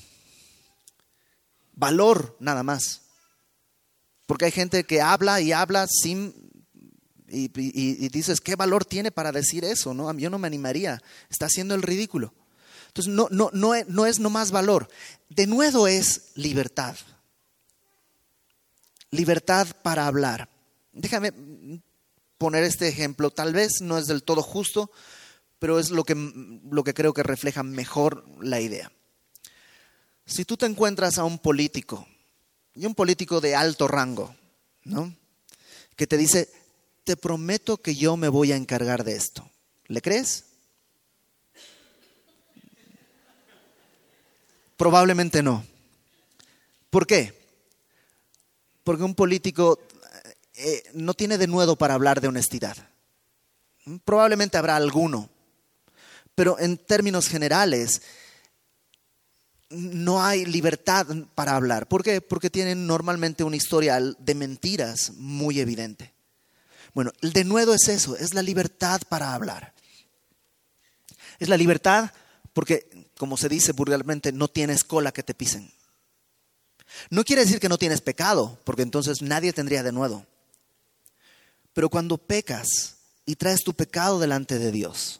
[1.73, 3.01] valor nada más.
[4.25, 6.33] Porque hay gente que habla y habla sin...
[7.31, 7.47] Y,
[8.09, 9.93] dices, ¿qué valor tiene para decir eso?
[9.93, 10.11] ¿no?
[10.17, 11.01] Yo no me animaría.
[11.29, 12.33] Está haciendo el ridículo.
[12.89, 14.89] Entonces, no, no, no, no es valor.
[15.29, 16.97] De nuevo es libertad.
[19.11, 20.49] Libertad para hablar.
[20.91, 21.31] Déjame
[22.37, 23.31] poner este ejemplo.
[23.31, 24.91] Tal vez no es del todo justo,
[25.59, 28.91] pero es lo que, lo que creo que refleja mejor la idea.
[30.25, 32.07] Si tú te encuentras a un político,
[32.75, 34.33] y un político de alto rango,
[34.85, 35.13] ¿no?
[35.95, 36.49] Que te dice,
[37.03, 39.49] te prometo que yo me voy a encargar de esto.
[39.87, 40.45] ¿Le crees?
[44.79, 45.65] Probablemente no.
[46.89, 47.37] ¿Por qué?
[48.85, 49.77] Porque un político
[50.53, 52.77] eh, no tiene denuedo para hablar de honestidad.
[54.05, 55.29] Probablemente habrá alguno,
[56.33, 58.01] pero en términos generales
[59.69, 61.89] no hay libertad para hablar.
[61.89, 62.21] ¿Por qué?
[62.21, 66.13] Porque tienen normalmente un historial de mentiras muy evidente.
[66.93, 69.73] Bueno, el denuedo es eso, es la libertad para hablar.
[71.37, 72.11] Es la libertad
[72.53, 72.89] porque,
[73.19, 75.73] como se dice vulgarmente, no tienes cola que te pisen.
[77.09, 80.25] No quiere decir que no tienes pecado, porque entonces nadie tendría denuedo.
[81.73, 85.19] Pero cuando pecas y traes tu pecado delante de Dios,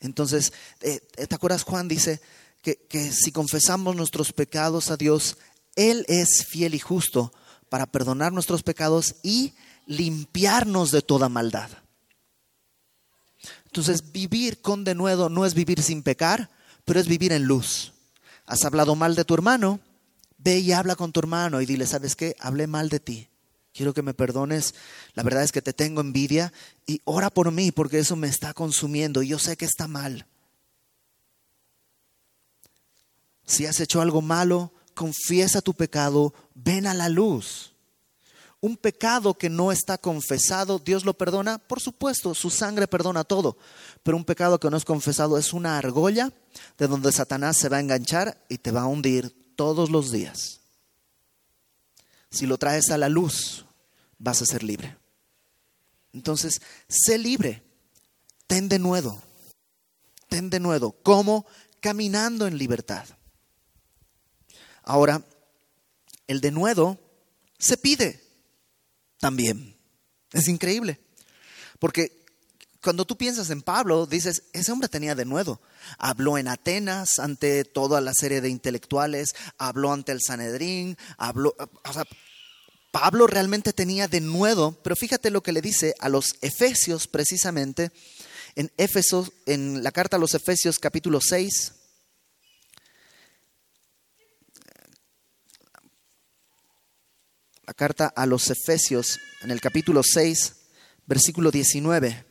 [0.00, 2.20] entonces, eh, ¿te acuerdas Juan dice
[2.62, 5.36] que, que si confesamos nuestros pecados a Dios,
[5.76, 7.32] Él es fiel y justo
[7.68, 9.54] para perdonar nuestros pecados y
[9.86, 11.70] limpiarnos de toda maldad?
[13.66, 16.50] Entonces, vivir con denuedo no es vivir sin pecar,
[16.84, 17.92] pero es vivir en luz.
[18.46, 19.80] Has hablado mal de tu hermano,
[20.38, 22.36] ve y habla con tu hermano y dile, ¿sabes qué?
[22.40, 23.28] Hablé mal de ti.
[23.72, 24.74] Quiero que me perdones.
[25.14, 26.52] La verdad es que te tengo envidia
[26.86, 30.26] y ora por mí porque eso me está consumiendo y yo sé que está mal.
[33.46, 37.73] Si has hecho algo malo, confiesa tu pecado, ven a la luz.
[38.64, 41.58] Un pecado que no está confesado, ¿Dios lo perdona?
[41.58, 43.58] Por supuesto, su sangre perdona todo.
[44.02, 46.32] Pero un pecado que no es confesado es una argolla
[46.78, 50.62] de donde Satanás se va a enganchar y te va a hundir todos los días.
[52.30, 53.66] Si lo traes a la luz,
[54.16, 54.96] vas a ser libre.
[56.14, 57.62] Entonces, sé libre.
[58.46, 59.20] Ten de nuevo.
[60.30, 60.92] Ten de nuevo.
[61.02, 61.44] ¿Cómo?
[61.80, 63.04] Caminando en libertad.
[64.84, 65.22] Ahora,
[66.26, 66.98] el de nuevo
[67.58, 68.23] se pide
[69.24, 69.74] también.
[70.34, 71.00] Es increíble.
[71.78, 72.26] Porque
[72.82, 75.62] cuando tú piensas en Pablo, dices, ese hombre tenía de nuevo.
[75.96, 81.92] Habló en Atenas ante toda la serie de intelectuales, habló ante el Sanedrín, habló, o
[81.94, 82.04] sea,
[82.90, 87.92] Pablo realmente tenía de nuevo, pero fíjate lo que le dice a los Efesios precisamente,
[88.56, 91.72] en Éfeso, en la carta a los Efesios capítulo 6,
[97.66, 100.54] la carta a los Efesios en el capítulo 6,
[101.06, 102.24] versículo 19.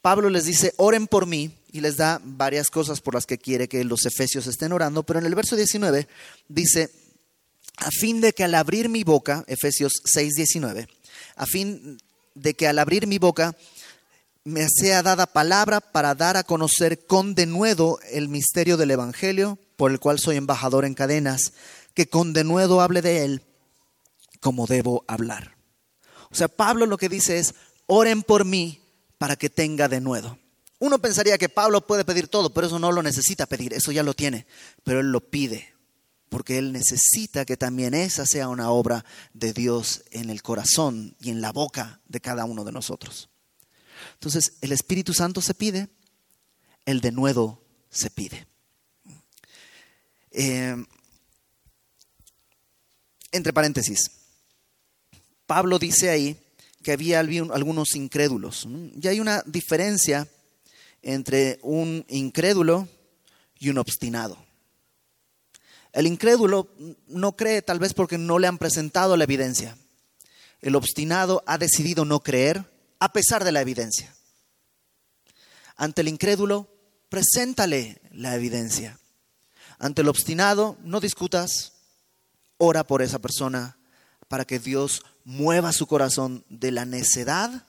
[0.00, 3.66] Pablo les dice, oren por mí, y les da varias cosas por las que quiere
[3.66, 6.06] que los efesios estén orando, pero en el verso 19
[6.46, 6.90] dice,
[7.78, 10.86] a fin de que al abrir mi boca, Efesios 6, 19,
[11.34, 11.98] a fin
[12.36, 13.56] de que al abrir mi boca
[14.44, 19.90] me sea dada palabra para dar a conocer con denuedo el misterio del Evangelio, por
[19.90, 21.54] el cual soy embajador en cadenas,
[21.94, 23.42] que con denuedo hable de él
[24.44, 25.56] como debo hablar.
[26.30, 27.54] O sea, Pablo lo que dice es,
[27.86, 28.82] oren por mí
[29.16, 30.38] para que tenga denuedo.
[30.80, 34.02] Uno pensaría que Pablo puede pedir todo, pero eso no lo necesita pedir, eso ya
[34.02, 34.46] lo tiene,
[34.82, 35.72] pero él lo pide,
[36.28, 41.30] porque él necesita que también esa sea una obra de Dios en el corazón y
[41.30, 43.30] en la boca de cada uno de nosotros.
[44.12, 45.88] Entonces, el Espíritu Santo se pide,
[46.84, 48.46] el denuedo se pide.
[50.32, 50.76] Eh,
[53.32, 54.10] entre paréntesis,
[55.46, 56.36] Pablo dice ahí
[56.82, 58.66] que había algunos incrédulos.
[59.00, 60.28] Y hay una diferencia
[61.02, 62.88] entre un incrédulo
[63.58, 64.38] y un obstinado.
[65.92, 66.68] El incrédulo
[67.06, 69.76] no cree tal vez porque no le han presentado la evidencia.
[70.60, 72.64] El obstinado ha decidido no creer
[72.98, 74.14] a pesar de la evidencia.
[75.76, 76.68] Ante el incrédulo,
[77.08, 78.98] preséntale la evidencia.
[79.78, 81.72] Ante el obstinado, no discutas,
[82.58, 83.76] ora por esa persona
[84.28, 87.66] para que Dios mueva su corazón de la necedad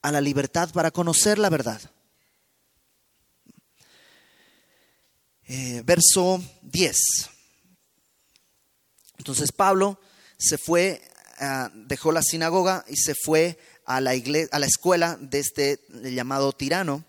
[0.00, 1.80] a la libertad para conocer la verdad.
[5.46, 6.96] Eh, verso 10.
[9.18, 10.00] Entonces Pablo
[10.38, 11.02] se fue,
[11.38, 15.80] ah, dejó la sinagoga y se fue a la, iglesia, a la escuela de este
[15.88, 17.04] llamado tirano.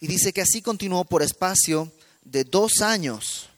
[0.00, 3.50] Y dice que así continuó por espacio de dos años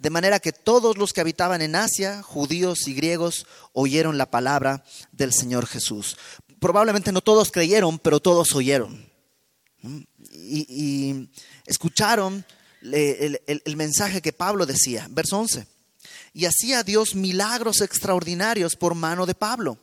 [0.00, 4.82] de manera que todos los que habitaban en Asia, judíos y griegos, oyeron la palabra
[5.12, 6.16] del Señor Jesús.
[6.58, 9.06] Probablemente no todos creyeron, pero todos oyeron.
[10.32, 11.28] Y,
[11.66, 12.46] escucharon
[12.80, 15.06] el, el mensaje que Pablo decía.
[15.10, 15.66] Verso 11.
[16.32, 19.78] Y hacía Dios milagros extraordinarios por mano de Pablo,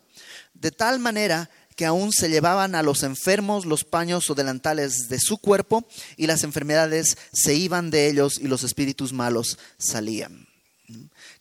[0.56, 1.48] de tal manera
[1.78, 6.26] que aún se llevaban a los enfermos los paños o delantales de su cuerpo y
[6.26, 10.48] las enfermedades se iban de ellos y los espíritus malos salían.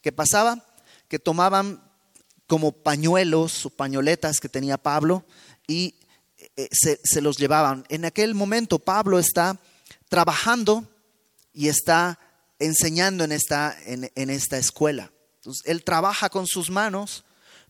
[0.03, 0.63] ¿Qué pasaba?
[1.09, 1.83] Que tomaban
[2.47, 5.25] como pañuelos o pañoletas que tenía Pablo
[5.67, 5.95] y
[6.59, 7.87] eh, se, los llevaban.
[7.89, 9.59] En aquel momento Pablo está
[10.11, 10.87] trabajando
[11.55, 12.21] y está
[12.59, 15.11] enseñando en esta, en, esta escuela.
[15.65, 17.25] él trabaja con sus manos,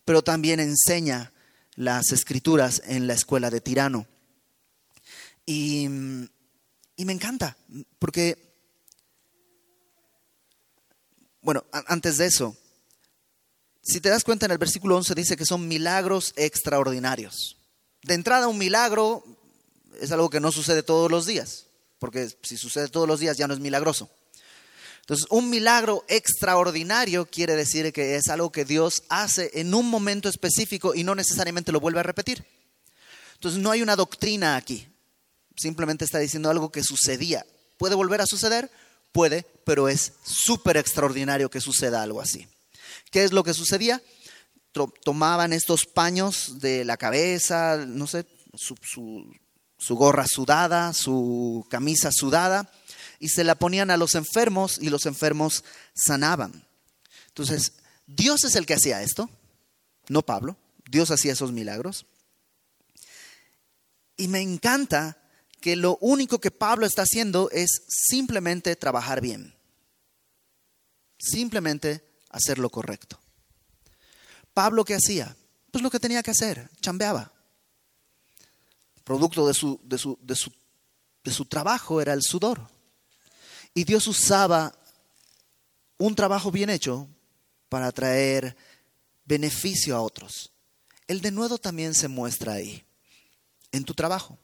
[0.05, 1.33] pero también enseña
[1.77, 4.07] las escrituras en la escuela de Tirano.
[5.45, 5.85] Y,
[6.97, 7.57] y me encanta,
[7.99, 8.37] porque,
[11.41, 12.57] bueno, antes de eso,
[13.83, 17.57] si te das cuenta en el versículo 11 dice que son milagros extraordinarios.
[18.03, 19.25] De entrada, un milagro
[20.01, 21.67] es algo que no sucede todos los días,
[22.01, 24.11] porque si sucede todos los días ya no es milagroso.
[25.07, 30.29] Entonces, un milagro extraordinario quiere decir que es algo que Dios hace en un momento
[30.29, 32.45] específico y no necesariamente lo vuelve a repetir.
[33.35, 34.89] Entonces, no hay una doctrina aquí.
[35.57, 37.47] Simplemente está diciendo algo que sucedía.
[37.79, 38.69] ¿Puede volver a suceder?
[39.13, 42.49] Puede, pero es súper extraordinario que suceda algo así.
[43.13, 44.03] ¿Qué es lo que sucedía?
[45.05, 48.27] Tomaban estos paños de la cabeza, no sé,
[48.57, 48.75] su,
[49.79, 52.69] su gorra sudada, su camisa sudada,
[53.19, 55.65] y se la ponían a los enfermos y los enfermos
[55.95, 56.67] sanaban.
[57.29, 57.73] Entonces,
[58.07, 59.29] Dios es el que hacía esto,
[60.09, 60.57] no Pablo.
[60.89, 62.07] Dios hacía esos milagros.
[64.17, 65.19] Y me encanta
[65.61, 69.55] que lo único que Pablo está haciendo es simplemente trabajar bien.
[71.19, 73.19] Simplemente hacer lo correcto.
[74.55, 75.37] Pablo, ¿qué hacía?
[75.71, 77.33] Pues lo que tenía que hacer, chambeaba.
[79.05, 80.53] Producto de su, de su, de su,
[81.23, 82.67] de su trabajo era el sudor.
[83.77, 84.73] Y Dios usaba
[85.99, 87.07] un trabajo bien hecho
[87.69, 88.57] para traer
[89.27, 90.51] beneficio a otros.
[91.07, 92.83] El denuedo también se muestra ahí,
[93.73, 94.39] en tu trabajo.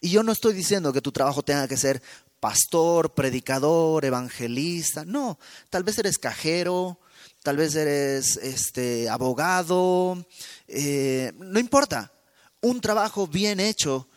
[0.00, 2.02] Y yo no estoy diciendo que tu trabajo tenga que ser
[2.40, 5.04] pastor, predicador, evangelista.
[5.04, 5.38] No,
[5.68, 6.98] tal vez eres cajero,
[7.42, 10.26] tal vez eres este, abogado,
[10.68, 12.14] eh, no importa.
[12.62, 14.08] Un trabajo bien hecho,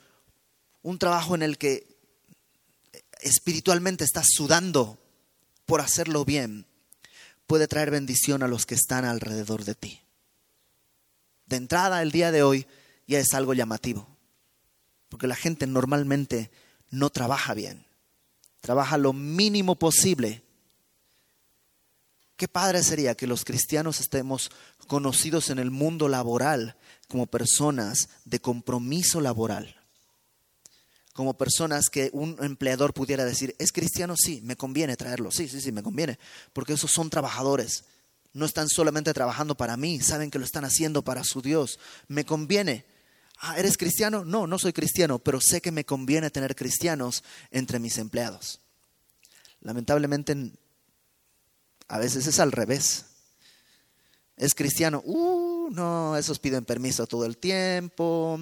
[0.84, 1.91] un trabajo en el que
[3.22, 5.00] espiritualmente estás sudando
[5.66, 6.66] por hacerlo bien,
[7.48, 10.02] puede traer bendición a los que están alrededor de ti.
[11.46, 12.68] De entrada, el día de hoy
[13.08, 14.08] ya es algo llamativo,
[15.10, 16.52] porque la gente normalmente
[16.90, 17.86] no trabaja bien,
[18.60, 20.44] trabaja lo mínimo posible.
[22.38, 24.50] Qué padre sería que los cristianos estemos
[24.88, 26.76] conocidos en el mundo laboral
[27.08, 29.81] como personas de compromiso laboral
[31.14, 35.60] como personas que un empleador pudiera decir, es cristiano, sí, me conviene traerlo, sí, sí,
[35.60, 36.18] sí, me conviene,
[36.54, 37.84] porque esos son trabajadores,
[38.34, 42.26] no están solamente trabajando para mí, saben que lo están haciendo para su Dios, me
[42.26, 42.86] conviene.
[43.40, 44.24] Ah, ¿eres cristiano?
[44.24, 48.60] No, no soy cristiano, pero sé que me conviene tener cristianos entre mis empleados.
[49.62, 50.52] Lamentablemente,
[51.88, 53.06] a veces es al revés.
[54.38, 58.40] Es cristiano, uh, no, esos piden permiso todo el tiempo,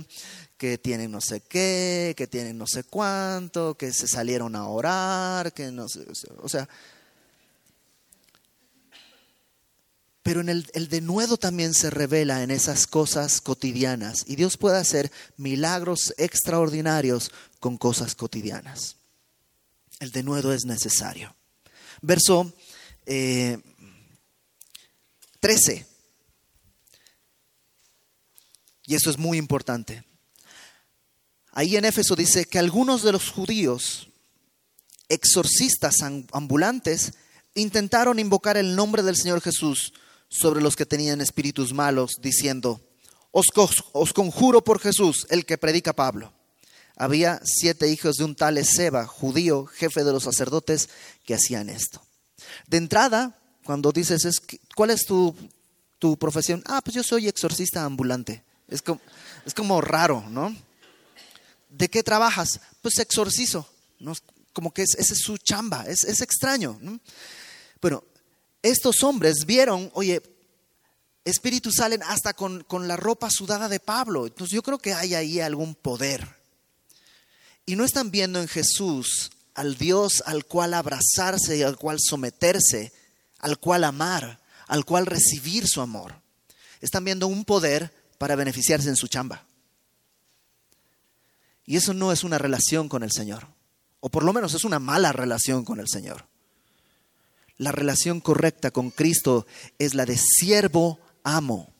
[0.60, 5.53] que tienen no sé qué, que tienen no sé cuánto, que se salieron a orar,
[5.53, 6.05] que no sé,
[6.41, 6.68] o sea.
[10.22, 14.78] Pero en el, el denuedo también se revela en esas cosas cotidianas y Dios puede
[14.78, 17.32] hacer milagros extraordinarios
[17.62, 18.97] con cosas cotidianas.
[19.99, 21.34] El denuedo es necesario.
[22.01, 22.53] Verso
[23.05, 23.64] 13.
[25.45, 25.86] Eh,
[28.86, 30.09] y esto es muy importante.
[31.52, 34.10] Ahí en Éfeso dice que algunos de los judíos,
[35.08, 35.95] exorcistas
[36.32, 37.14] ambulantes,
[37.56, 39.93] intentaron invocar el nombre del Señor Jesús
[40.30, 42.82] sobre los que tenían espíritus malos, diciendo,
[43.32, 46.34] os, conjuro por Jesús, el que predica Pablo.
[46.95, 50.89] Había siete hijos de un tal Ezeba, judío, jefe de los sacerdotes,
[51.26, 52.02] que hacían esto.
[52.68, 54.41] De entrada, cuando dices,
[54.76, 55.36] ¿cuál es tu,
[55.97, 56.62] tu profesión?
[56.66, 58.43] Ah, pues yo soy exorcista ambulante.
[58.68, 59.00] Es como,
[59.45, 60.56] es como raro, ¿no?
[61.70, 62.59] ¿De qué trabajas?
[62.82, 63.70] Pues exorcizo.
[63.99, 64.13] ¿no?
[64.53, 66.80] Como que esa es su chamba, es, extraño.
[67.82, 68.03] Bueno,
[68.61, 70.22] estos hombres vieron, oye,
[71.24, 74.28] espíritus salen hasta con, con la ropa sudada de Pablo.
[74.28, 76.28] Entonces yo creo que hay ahí algún poder.
[77.65, 82.91] Y no están viendo en Jesús al Dios al cual abrazarse y al cual someterse,
[83.39, 86.15] al cual amar, al cual recibir su amor.
[86.82, 89.45] Están viendo un poder para beneficiarse en su chamba.
[91.70, 93.45] Y eso no es una relación con el Señor.
[93.99, 96.26] O por lo menos es una mala relación con el Señor.
[97.57, 99.45] La relación correcta con Cristo
[99.78, 101.72] es la de siervo amo.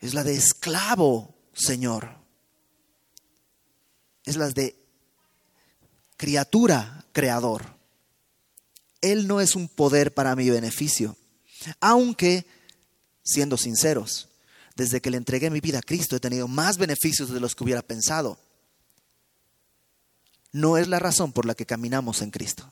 [0.00, 2.16] Es la de esclavo Señor.
[4.24, 4.74] Es la de
[6.16, 7.76] criatura creador.
[9.02, 11.14] Él no es un poder para mi beneficio.
[11.78, 12.46] Aunque,
[13.22, 14.30] siendo sinceros,
[14.76, 17.64] desde que le entregué mi vida a Cristo he tenido más beneficios de los que
[17.64, 18.38] hubiera pensado.
[20.52, 22.70] No es la razón por la que caminamos en Cristo.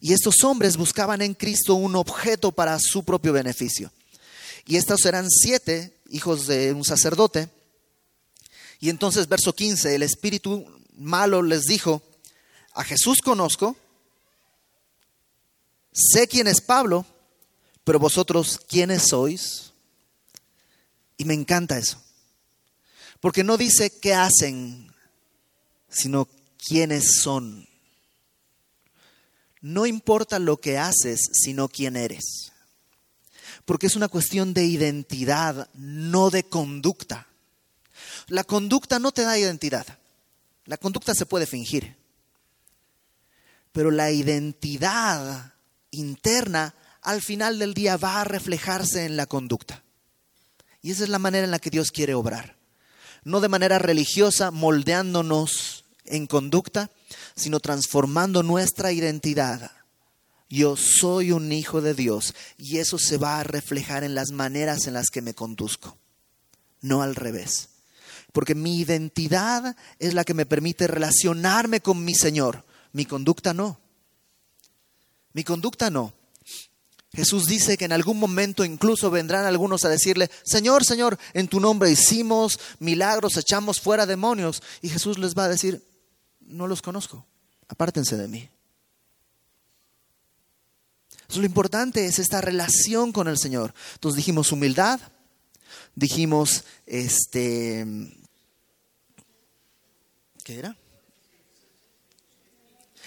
[0.00, 3.90] Y estos hombres buscaban en Cristo un objeto para su propio beneficio.
[4.66, 7.48] Y estos eran siete hijos de un sacerdote.
[8.80, 12.02] Y entonces, verso 15, el espíritu malo les dijo,
[12.74, 13.76] a Jesús conozco,
[15.92, 17.06] sé quién es Pablo,
[17.82, 19.67] pero vosotros, ¿quiénes sois?
[21.18, 22.00] Y me encanta eso,
[23.20, 24.90] porque no dice qué hacen,
[25.90, 27.68] sino quiénes son.
[29.60, 32.52] No importa lo que haces, sino quién eres.
[33.64, 37.26] Porque es una cuestión de identidad, no de conducta.
[38.28, 39.86] La conducta no te da identidad.
[40.64, 41.96] La conducta se puede fingir.
[43.72, 45.54] Pero la identidad
[45.90, 49.82] interna al final del día va a reflejarse en la conducta.
[50.88, 52.56] Y esa es la manera en la que Dios quiere obrar.
[53.22, 56.90] No de manera religiosa, moldeándonos en conducta,
[57.36, 59.70] sino transformando nuestra identidad.
[60.48, 64.86] Yo soy un hijo de Dios y eso se va a reflejar en las maneras
[64.86, 65.98] en las que me conduzco,
[66.80, 67.68] no al revés.
[68.32, 72.64] Porque mi identidad es la que me permite relacionarme con mi Señor,
[72.94, 73.78] mi conducta no.
[75.34, 76.14] Mi conducta no.
[77.14, 81.58] Jesús dice que en algún momento incluso vendrán algunos a decirle, Señor, Señor, en tu
[81.58, 84.62] nombre hicimos milagros, echamos fuera demonios.
[84.82, 85.82] Y Jesús les va a decir,
[86.40, 87.26] no los conozco,
[87.68, 88.50] apártense de mí.
[91.34, 93.74] lo importante es esta relación con el Señor.
[93.94, 95.00] Entonces dijimos humildad,
[95.94, 97.86] dijimos, este,
[100.44, 100.76] ¿qué era?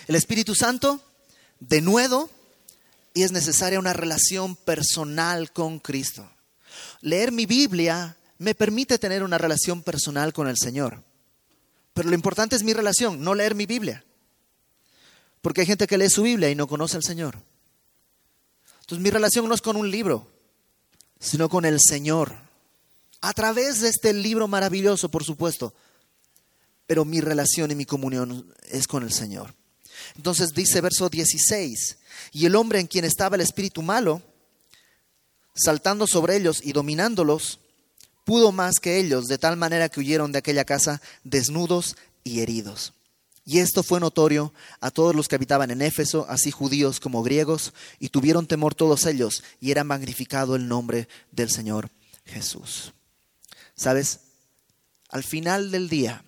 [0.07, 0.99] El Espíritu Santo,
[1.59, 2.29] de nuevo,
[3.13, 6.29] y es necesaria una relación personal con Cristo.
[7.01, 11.03] Leer mi Biblia me permite tener una relación personal con el Señor.
[11.93, 14.03] Pero lo importante es mi relación, no leer mi Biblia.
[15.41, 17.37] Porque hay gente que lee su Biblia y no conoce al Señor.
[18.81, 20.27] Entonces mi relación no es con un libro,
[21.19, 22.35] sino con el Señor.
[23.21, 25.73] A través de este libro maravilloso, por supuesto.
[26.87, 29.53] Pero mi relación y mi comunión es con el Señor.
[30.15, 31.97] Entonces dice verso 16,
[32.31, 34.21] y el hombre en quien estaba el espíritu malo,
[35.53, 37.59] saltando sobre ellos y dominándolos,
[38.25, 42.93] pudo más que ellos, de tal manera que huyeron de aquella casa desnudos y heridos.
[43.43, 47.73] Y esto fue notorio a todos los que habitaban en Éfeso, así judíos como griegos,
[47.99, 51.89] y tuvieron temor todos ellos, y era magnificado el nombre del Señor
[52.25, 52.93] Jesús.
[53.75, 54.19] ¿Sabes?
[55.09, 56.23] Al final del día,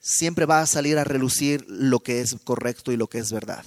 [0.00, 3.64] siempre va a salir a relucir lo que es correcto y lo que es verdad.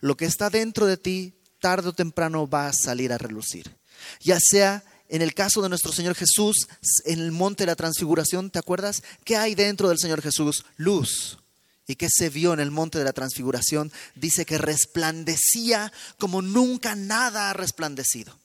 [0.00, 3.76] Lo que está dentro de ti, tarde o temprano va a salir a relucir.
[4.20, 6.68] Ya sea en el caso de nuestro Señor Jesús,
[7.04, 9.02] en el monte de la transfiguración, ¿te acuerdas?
[9.24, 10.64] ¿Qué hay dentro del Señor Jesús?
[10.76, 11.38] Luz.
[11.86, 13.90] ¿Y qué se vio en el monte de la transfiguración?
[14.14, 18.38] Dice que resplandecía como nunca nada ha resplandecido.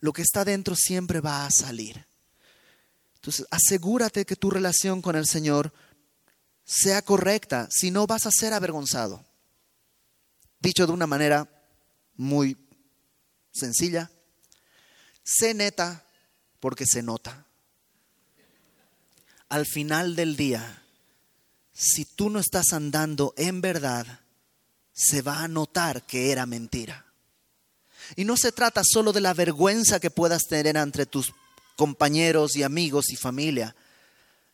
[0.00, 2.06] Lo que está dentro siempre va a salir.
[3.14, 5.72] Entonces, asegúrate que tu relación con el Señor
[6.64, 9.24] sea correcta, si no vas a ser avergonzado.
[10.60, 11.48] Dicho de una manera
[12.16, 12.56] muy
[13.50, 14.10] sencilla,
[15.24, 16.04] sé neta
[16.60, 17.46] porque se nota.
[19.48, 20.82] Al final del día,
[21.72, 24.20] si tú no estás andando en verdad,
[24.92, 27.06] se va a notar que era mentira.
[28.16, 31.32] Y no se trata solo de la vergüenza que puedas tener entre tus
[31.76, 33.74] compañeros y amigos y familia,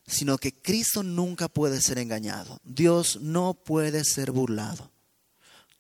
[0.07, 2.61] sino que Cristo nunca puede ser engañado.
[2.63, 4.91] Dios no puede ser burlado.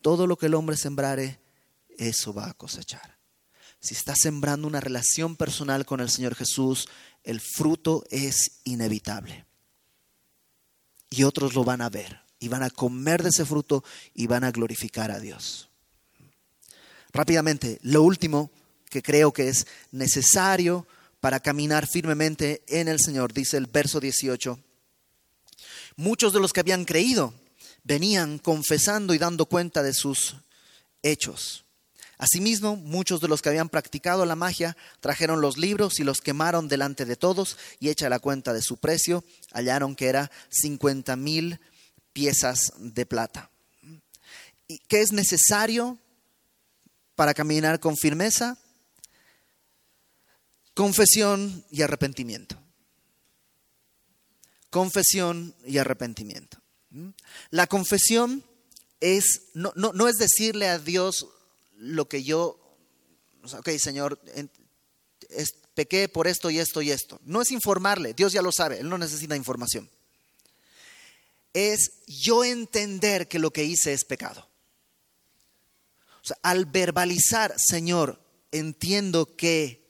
[0.06, 1.40] Todo lo que el hombre sembrare,
[1.98, 3.16] eso va a cosechar
[3.86, 6.88] si estás sembrando una relación personal con el Señor Jesús,
[7.22, 9.44] el fruto es inevitable.
[11.08, 14.42] Y otros lo van a ver y van a comer de ese fruto y van
[14.42, 15.68] a glorificar a Dios.
[17.12, 18.50] Rápidamente, lo último
[18.90, 20.86] que creo que es necesario
[21.20, 24.58] para caminar firmemente en el Señor, dice el verso 18.
[25.94, 27.32] Muchos de los que habían creído
[27.86, 30.36] venían confesando y dando cuenta de sus
[31.02, 31.64] hechos.
[32.18, 36.66] Asimismo, muchos de los que habían practicado la magia trajeron los libros y los quemaron
[36.66, 39.22] delante de todos y hecha la cuenta de su precio,
[39.52, 41.60] hallaron que era 50 mil
[42.12, 43.50] piezas de plata.
[44.66, 45.98] ¿Y qué es necesario
[47.14, 48.58] para caminar con firmeza?
[50.74, 52.58] Confesión y arrepentimiento.
[54.70, 56.58] Confesión y arrepentimiento.
[57.50, 58.44] La confesión
[59.00, 61.26] es, no, no es decirle a Dios,
[61.78, 62.58] lo que yo,
[63.42, 64.20] ok, Señor,
[65.74, 67.20] pequé por esto y esto y esto.
[67.24, 69.88] No es informarle, Dios ya lo sabe, Él no necesita información.
[71.52, 74.48] Es yo entender que lo que hice es pecado.
[76.22, 78.20] O sea, al verbalizar, Señor,
[78.50, 79.86] entiendo que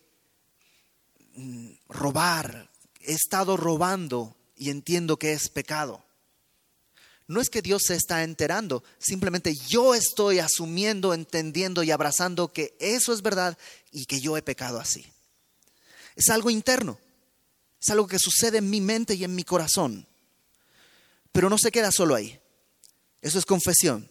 [1.35, 6.05] mm, robar, he estado robando y entiendo que es pecado.
[7.29, 12.77] No es que Dios se está enterando, simplemente yo estoy asumiendo, entendiendo y abrazando que
[12.79, 13.59] eso es verdad
[13.91, 15.05] y que yo he pecado así.
[16.15, 16.99] Es algo interno,
[17.83, 20.07] es algo que sucede en mi mente y en mi corazón.
[21.33, 22.41] Pero no se queda solo ahí.
[23.23, 24.09] Eso es confesión.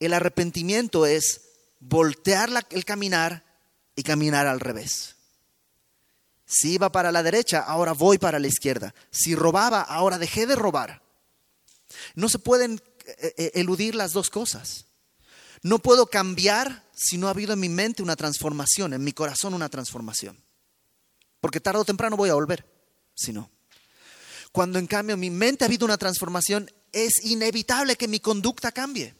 [0.00, 1.42] El arrepentimiento es
[1.80, 3.44] voltear el caminar
[3.94, 5.16] y caminar al revés.
[6.46, 8.94] Si iba para la derecha, ahora voy para la izquierda.
[9.10, 11.02] Si robaba, ahora dejé de robar.
[12.14, 14.86] No se pueden eh, eh, eludir las dos cosas.
[15.62, 19.54] No puedo cambiar si no ha habido en mi mente una transformación, en mi corazón
[19.54, 20.42] una transformación.
[21.40, 22.66] Porque tarde o temprano voy a volver,
[23.14, 23.50] si no.
[24.52, 28.72] Cuando en cambio en mi mente ha habido una transformación, es inevitable que mi conducta
[28.72, 29.14] cambie.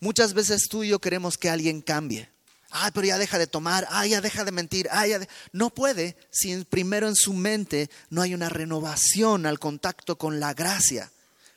[0.00, 2.30] Muchas veces tú y yo queremos que alguien cambie.
[2.70, 6.16] Ay, pero ya deja de tomar, ay, ya deja de mentir, ay, ya no puede
[6.30, 11.10] si primero en su mente no hay una renovación al contacto con la gracia.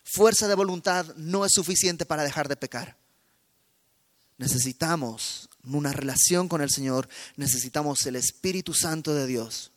[0.03, 2.97] Fuerza de voluntad no es suficiente para dejar de pecar.
[4.37, 9.71] Necesitamos una relación con el Señor, necesitamos el Espíritu Santo de Dios,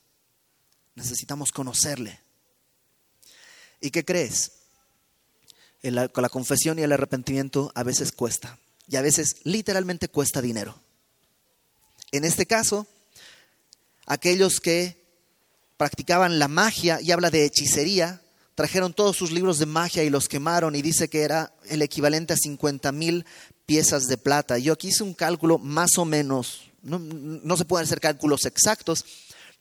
[0.94, 2.20] necesitamos conocerle.
[3.80, 4.52] ¿Y qué crees?
[6.12, 8.58] con la confesión y el arrepentimiento a veces cuesta,
[8.88, 10.80] y a veces literalmente cuesta dinero.
[12.16, 12.86] En este caso,
[14.06, 15.02] aquellos que
[15.76, 18.22] practicaban la magia, y habla de hechicería,
[18.54, 22.32] trajeron todos sus libros de magia y los quemaron y dice que era el equivalente
[22.32, 23.26] a 50 mil
[23.66, 24.58] piezas de plata.
[24.58, 29.04] Yo aquí hice un cálculo más o menos, no, se pueden hacer cálculos exactos,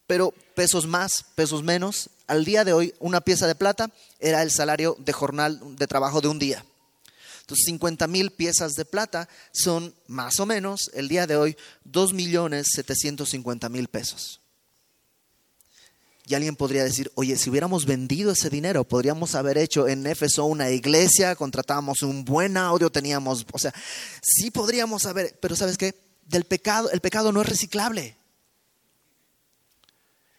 [0.05, 2.11] pero pesos más, pesos menos.
[2.27, 3.89] Al día de hoy, una pieza de plata
[4.19, 6.63] era el salario de jornal de trabajo de un día.
[7.43, 12.13] Entonces, 50 mil piezas de plata son más o menos, el día de hoy, 2
[12.13, 14.39] millones 750 mil pesos.
[16.25, 20.45] Y alguien podría decir, oye, si hubiéramos vendido ese dinero, podríamos haber hecho en Éfeso
[20.45, 23.73] una iglesia, contratábamos un buen audio, teníamos, o sea,
[24.21, 25.95] sí podríamos haber, pero ¿sabes qué?
[26.25, 28.15] Del pecado, el pecado no es reciclable.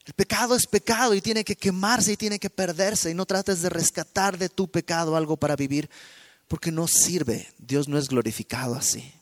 [0.06, 3.60] El pecado es pecado y tiene que quemarse y tiene que perderse y no trates
[3.60, 5.90] de rescatar de tu pecado algo para vivir
[6.48, 7.48] porque no sirve.
[7.58, 9.12] Dios no es glorificado así.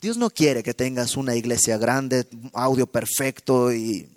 [0.00, 4.08] Dios no quiere que tengas una iglesia grande, audio perfecto y...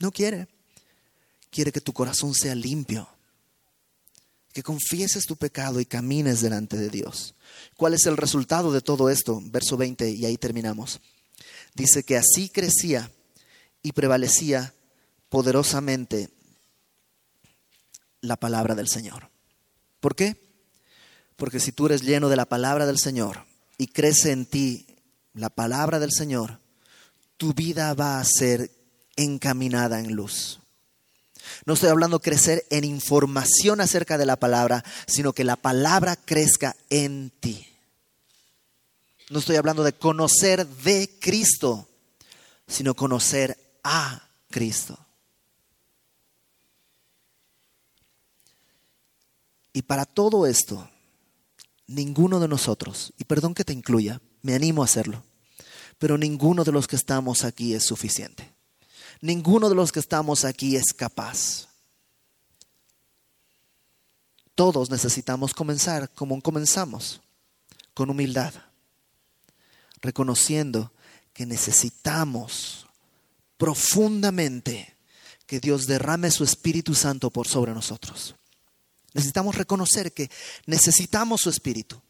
[0.00, 0.48] No quiere.
[1.50, 3.08] Quiere que tu corazón sea limpio.
[4.52, 7.34] Que confieses tu pecado y camines delante de Dios.
[7.76, 9.40] ¿Cuál es el resultado de todo esto?
[9.44, 11.00] Verso 20 y ahí terminamos.
[11.74, 13.10] Dice que así crecía
[13.82, 14.74] y prevalecía
[15.28, 16.30] poderosamente
[18.20, 19.30] la palabra del Señor.
[20.00, 20.36] ¿Por qué?
[21.36, 23.44] Porque si tú eres lleno de la palabra del Señor
[23.76, 24.86] y crece en ti
[25.34, 26.58] la palabra del Señor,
[27.36, 28.70] tu vida va a ser
[29.16, 30.60] encaminada en luz.
[31.64, 36.76] No estoy hablando crecer en información acerca de la palabra, sino que la palabra crezca
[36.90, 37.66] en ti.
[39.30, 41.88] No estoy hablando de conocer de Cristo,
[42.66, 44.98] sino conocer a Cristo.
[49.78, 50.90] Y para todo esto,
[51.86, 55.22] ninguno de nosotros, y perdón que te incluya, me animo a hacerlo,
[55.98, 58.52] pero ninguno de los que estamos aquí es suficiente.
[59.20, 61.68] Ninguno de los que estamos aquí es capaz.
[64.56, 67.20] Todos necesitamos comenzar como comenzamos,
[67.94, 68.54] con humildad,
[70.00, 70.90] reconociendo
[71.32, 72.88] que necesitamos
[73.56, 74.96] profundamente
[75.46, 78.34] que Dios derrame su Espíritu Santo por sobre nosotros.
[79.14, 80.30] Necesitamos reconocer que
[80.66, 82.00] necesitamos su Espíritu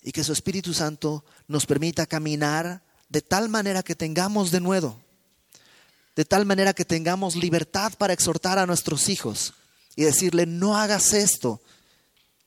[0.00, 5.00] y que su Espíritu Santo nos permita caminar de tal manera que tengamos de nuevo,
[6.16, 9.54] de tal manera que tengamos libertad para exhortar a nuestros hijos
[9.94, 11.60] y decirle, no hagas esto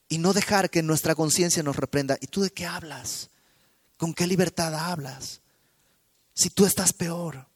[0.09, 2.17] y no dejar que nuestra conciencia nos reprenda.
[2.19, 3.29] ¿Y tú de qué hablas?
[3.97, 5.41] ¿Con qué libertad hablas?
[6.33, 7.47] Si tú estás peor.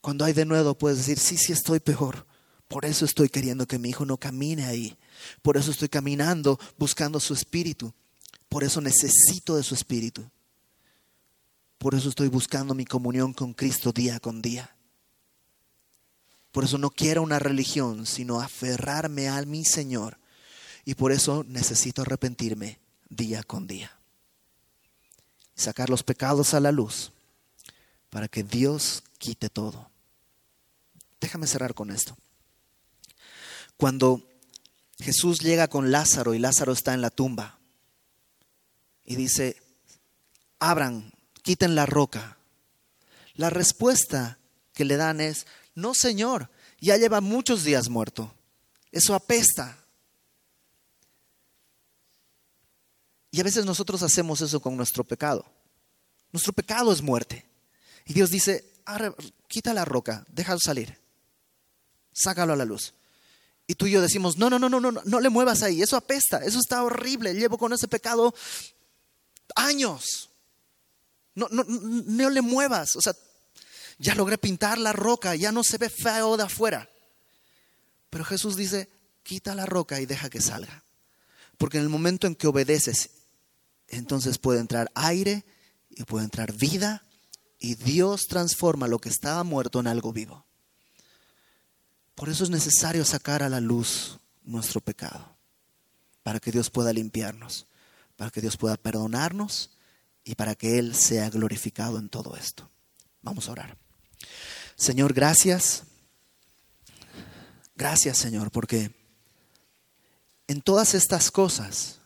[0.00, 2.25] Cuando hay de nuevo puedes decir, sí, sí estoy peor
[2.68, 4.96] por eso estoy queriendo que mi hijo no camine ahí.
[5.42, 7.92] Por eso estoy caminando buscando su espíritu.
[8.48, 10.28] Por eso necesito de su espíritu.
[11.78, 14.74] Por eso estoy buscando mi comunión con Cristo día con día.
[16.50, 20.18] Por eso no quiero una religión, sino aferrarme a mi Señor.
[20.84, 23.96] Y por eso necesito arrepentirme día con día.
[25.54, 27.12] Sacar los pecados a la luz
[28.10, 29.90] para que Dios quite todo.
[31.20, 32.16] Déjame cerrar con esto.
[33.76, 34.26] Cuando
[34.98, 37.58] Jesús llega con Lázaro y Lázaro está en la tumba
[39.04, 39.62] y dice,
[40.58, 41.12] abran,
[41.42, 42.38] quiten la roca.
[43.34, 44.38] La respuesta
[44.72, 46.50] que le dan es, no Señor,
[46.80, 48.34] ya lleva muchos días muerto.
[48.90, 49.78] Eso apesta.
[53.30, 55.44] Y a veces nosotros hacemos eso con nuestro pecado.
[56.32, 57.46] Nuestro pecado es muerte.
[58.06, 58.72] Y Dios dice,
[59.48, 60.98] quita la roca, déjalo salir.
[62.12, 62.94] Sácalo a la luz.
[63.66, 65.96] Y tú y yo decimos, no, no, no, no, no, no le muevas ahí, eso
[65.96, 68.34] apesta, eso está horrible, llevo con ese pecado
[69.56, 70.30] años.
[71.34, 73.14] No, no, no le muevas, o sea,
[73.98, 76.88] ya logré pintar la roca, ya no se ve feo de afuera.
[78.10, 78.88] Pero Jesús dice,
[79.22, 80.84] quita la roca y deja que salga.
[81.58, 83.10] Porque en el momento en que obedeces,
[83.88, 85.44] entonces puede entrar aire
[85.90, 87.02] y puede entrar vida
[87.58, 90.45] y Dios transforma lo que estaba muerto en algo vivo.
[92.16, 95.36] Por eso es necesario sacar a la luz nuestro pecado,
[96.22, 97.66] para que Dios pueda limpiarnos,
[98.16, 99.70] para que Dios pueda perdonarnos
[100.24, 102.70] y para que Él sea glorificado en todo esto.
[103.20, 103.76] Vamos a orar.
[104.76, 105.84] Señor, gracias.
[107.76, 108.90] Gracias, Señor, porque
[110.48, 111.98] en todas estas cosas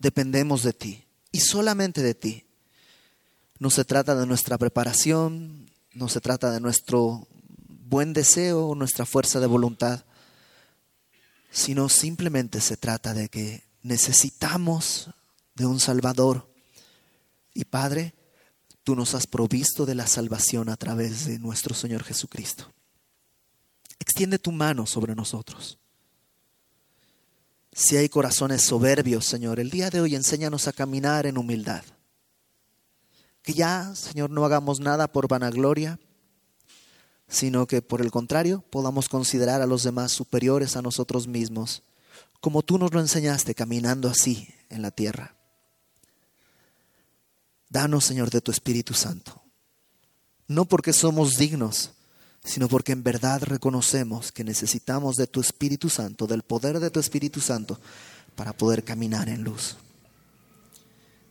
[0.00, 2.44] dependemos de ti y solamente de ti.
[3.60, 7.28] No se trata de nuestra preparación, no se trata de nuestro
[7.88, 10.04] buen deseo o nuestra fuerza de voluntad,
[11.50, 15.10] sino simplemente se trata de que necesitamos
[15.54, 16.52] de un Salvador.
[17.54, 18.14] Y Padre,
[18.82, 22.72] tú nos has provisto de la salvación a través de nuestro Señor Jesucristo.
[23.98, 25.78] Extiende tu mano sobre nosotros.
[27.72, 31.84] Si hay corazones soberbios, Señor, el día de hoy enséñanos a caminar en humildad.
[33.42, 36.00] Que ya, Señor, no hagamos nada por vanagloria,
[37.28, 41.82] sino que por el contrario podamos considerar a los demás superiores a nosotros mismos,
[42.40, 45.34] como tú nos lo enseñaste caminando así en la tierra.
[47.68, 49.42] Danos, Señor, de tu Espíritu Santo,
[50.46, 51.90] no porque somos dignos,
[52.44, 57.00] sino porque en verdad reconocemos que necesitamos de tu Espíritu Santo, del poder de tu
[57.00, 57.80] Espíritu Santo,
[58.36, 59.76] para poder caminar en luz.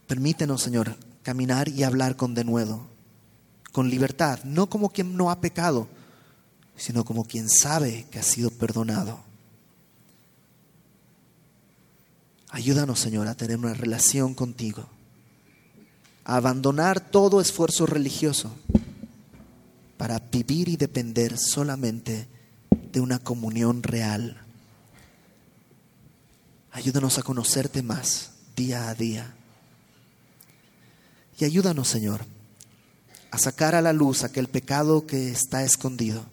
[0.08, 2.88] Permítenos, Señor, caminar y hablar con denuedo,
[3.76, 5.90] con libertad, no como quien no ha pecado,
[6.78, 9.20] sino como quien sabe que ha sido perdonado.
[12.52, 14.88] Ayúdanos, Señor, a tener una relación contigo,
[16.24, 18.56] a abandonar todo esfuerzo religioso
[19.98, 22.30] para vivir y depender solamente
[22.94, 24.38] de una comunión real.
[26.72, 29.36] Ayúdanos a conocerte más día a día.
[31.38, 32.35] Y ayúdanos, Señor,
[33.36, 36.26] a sacar a la luz aquel pecado que está escondido.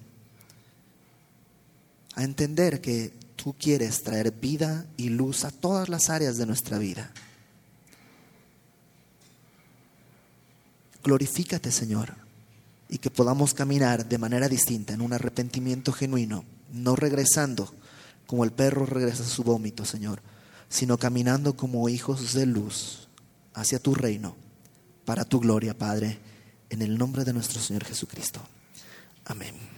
[2.14, 6.78] A entender que tú quieres traer vida y luz a todas las áreas de nuestra
[6.78, 7.10] vida.
[11.02, 12.14] Glorifícate, Señor,
[12.88, 17.74] y que podamos caminar de manera distinta en un arrepentimiento genuino, no regresando
[18.28, 20.22] como el perro regresa a su vómito, Señor,
[20.68, 23.08] sino caminando como hijos de luz
[23.54, 24.36] hacia tu reino
[25.04, 26.20] para tu gloria, Padre,
[26.72, 28.40] en el nombre de nuestro Señor Jesucristo.
[29.26, 29.71] Amén.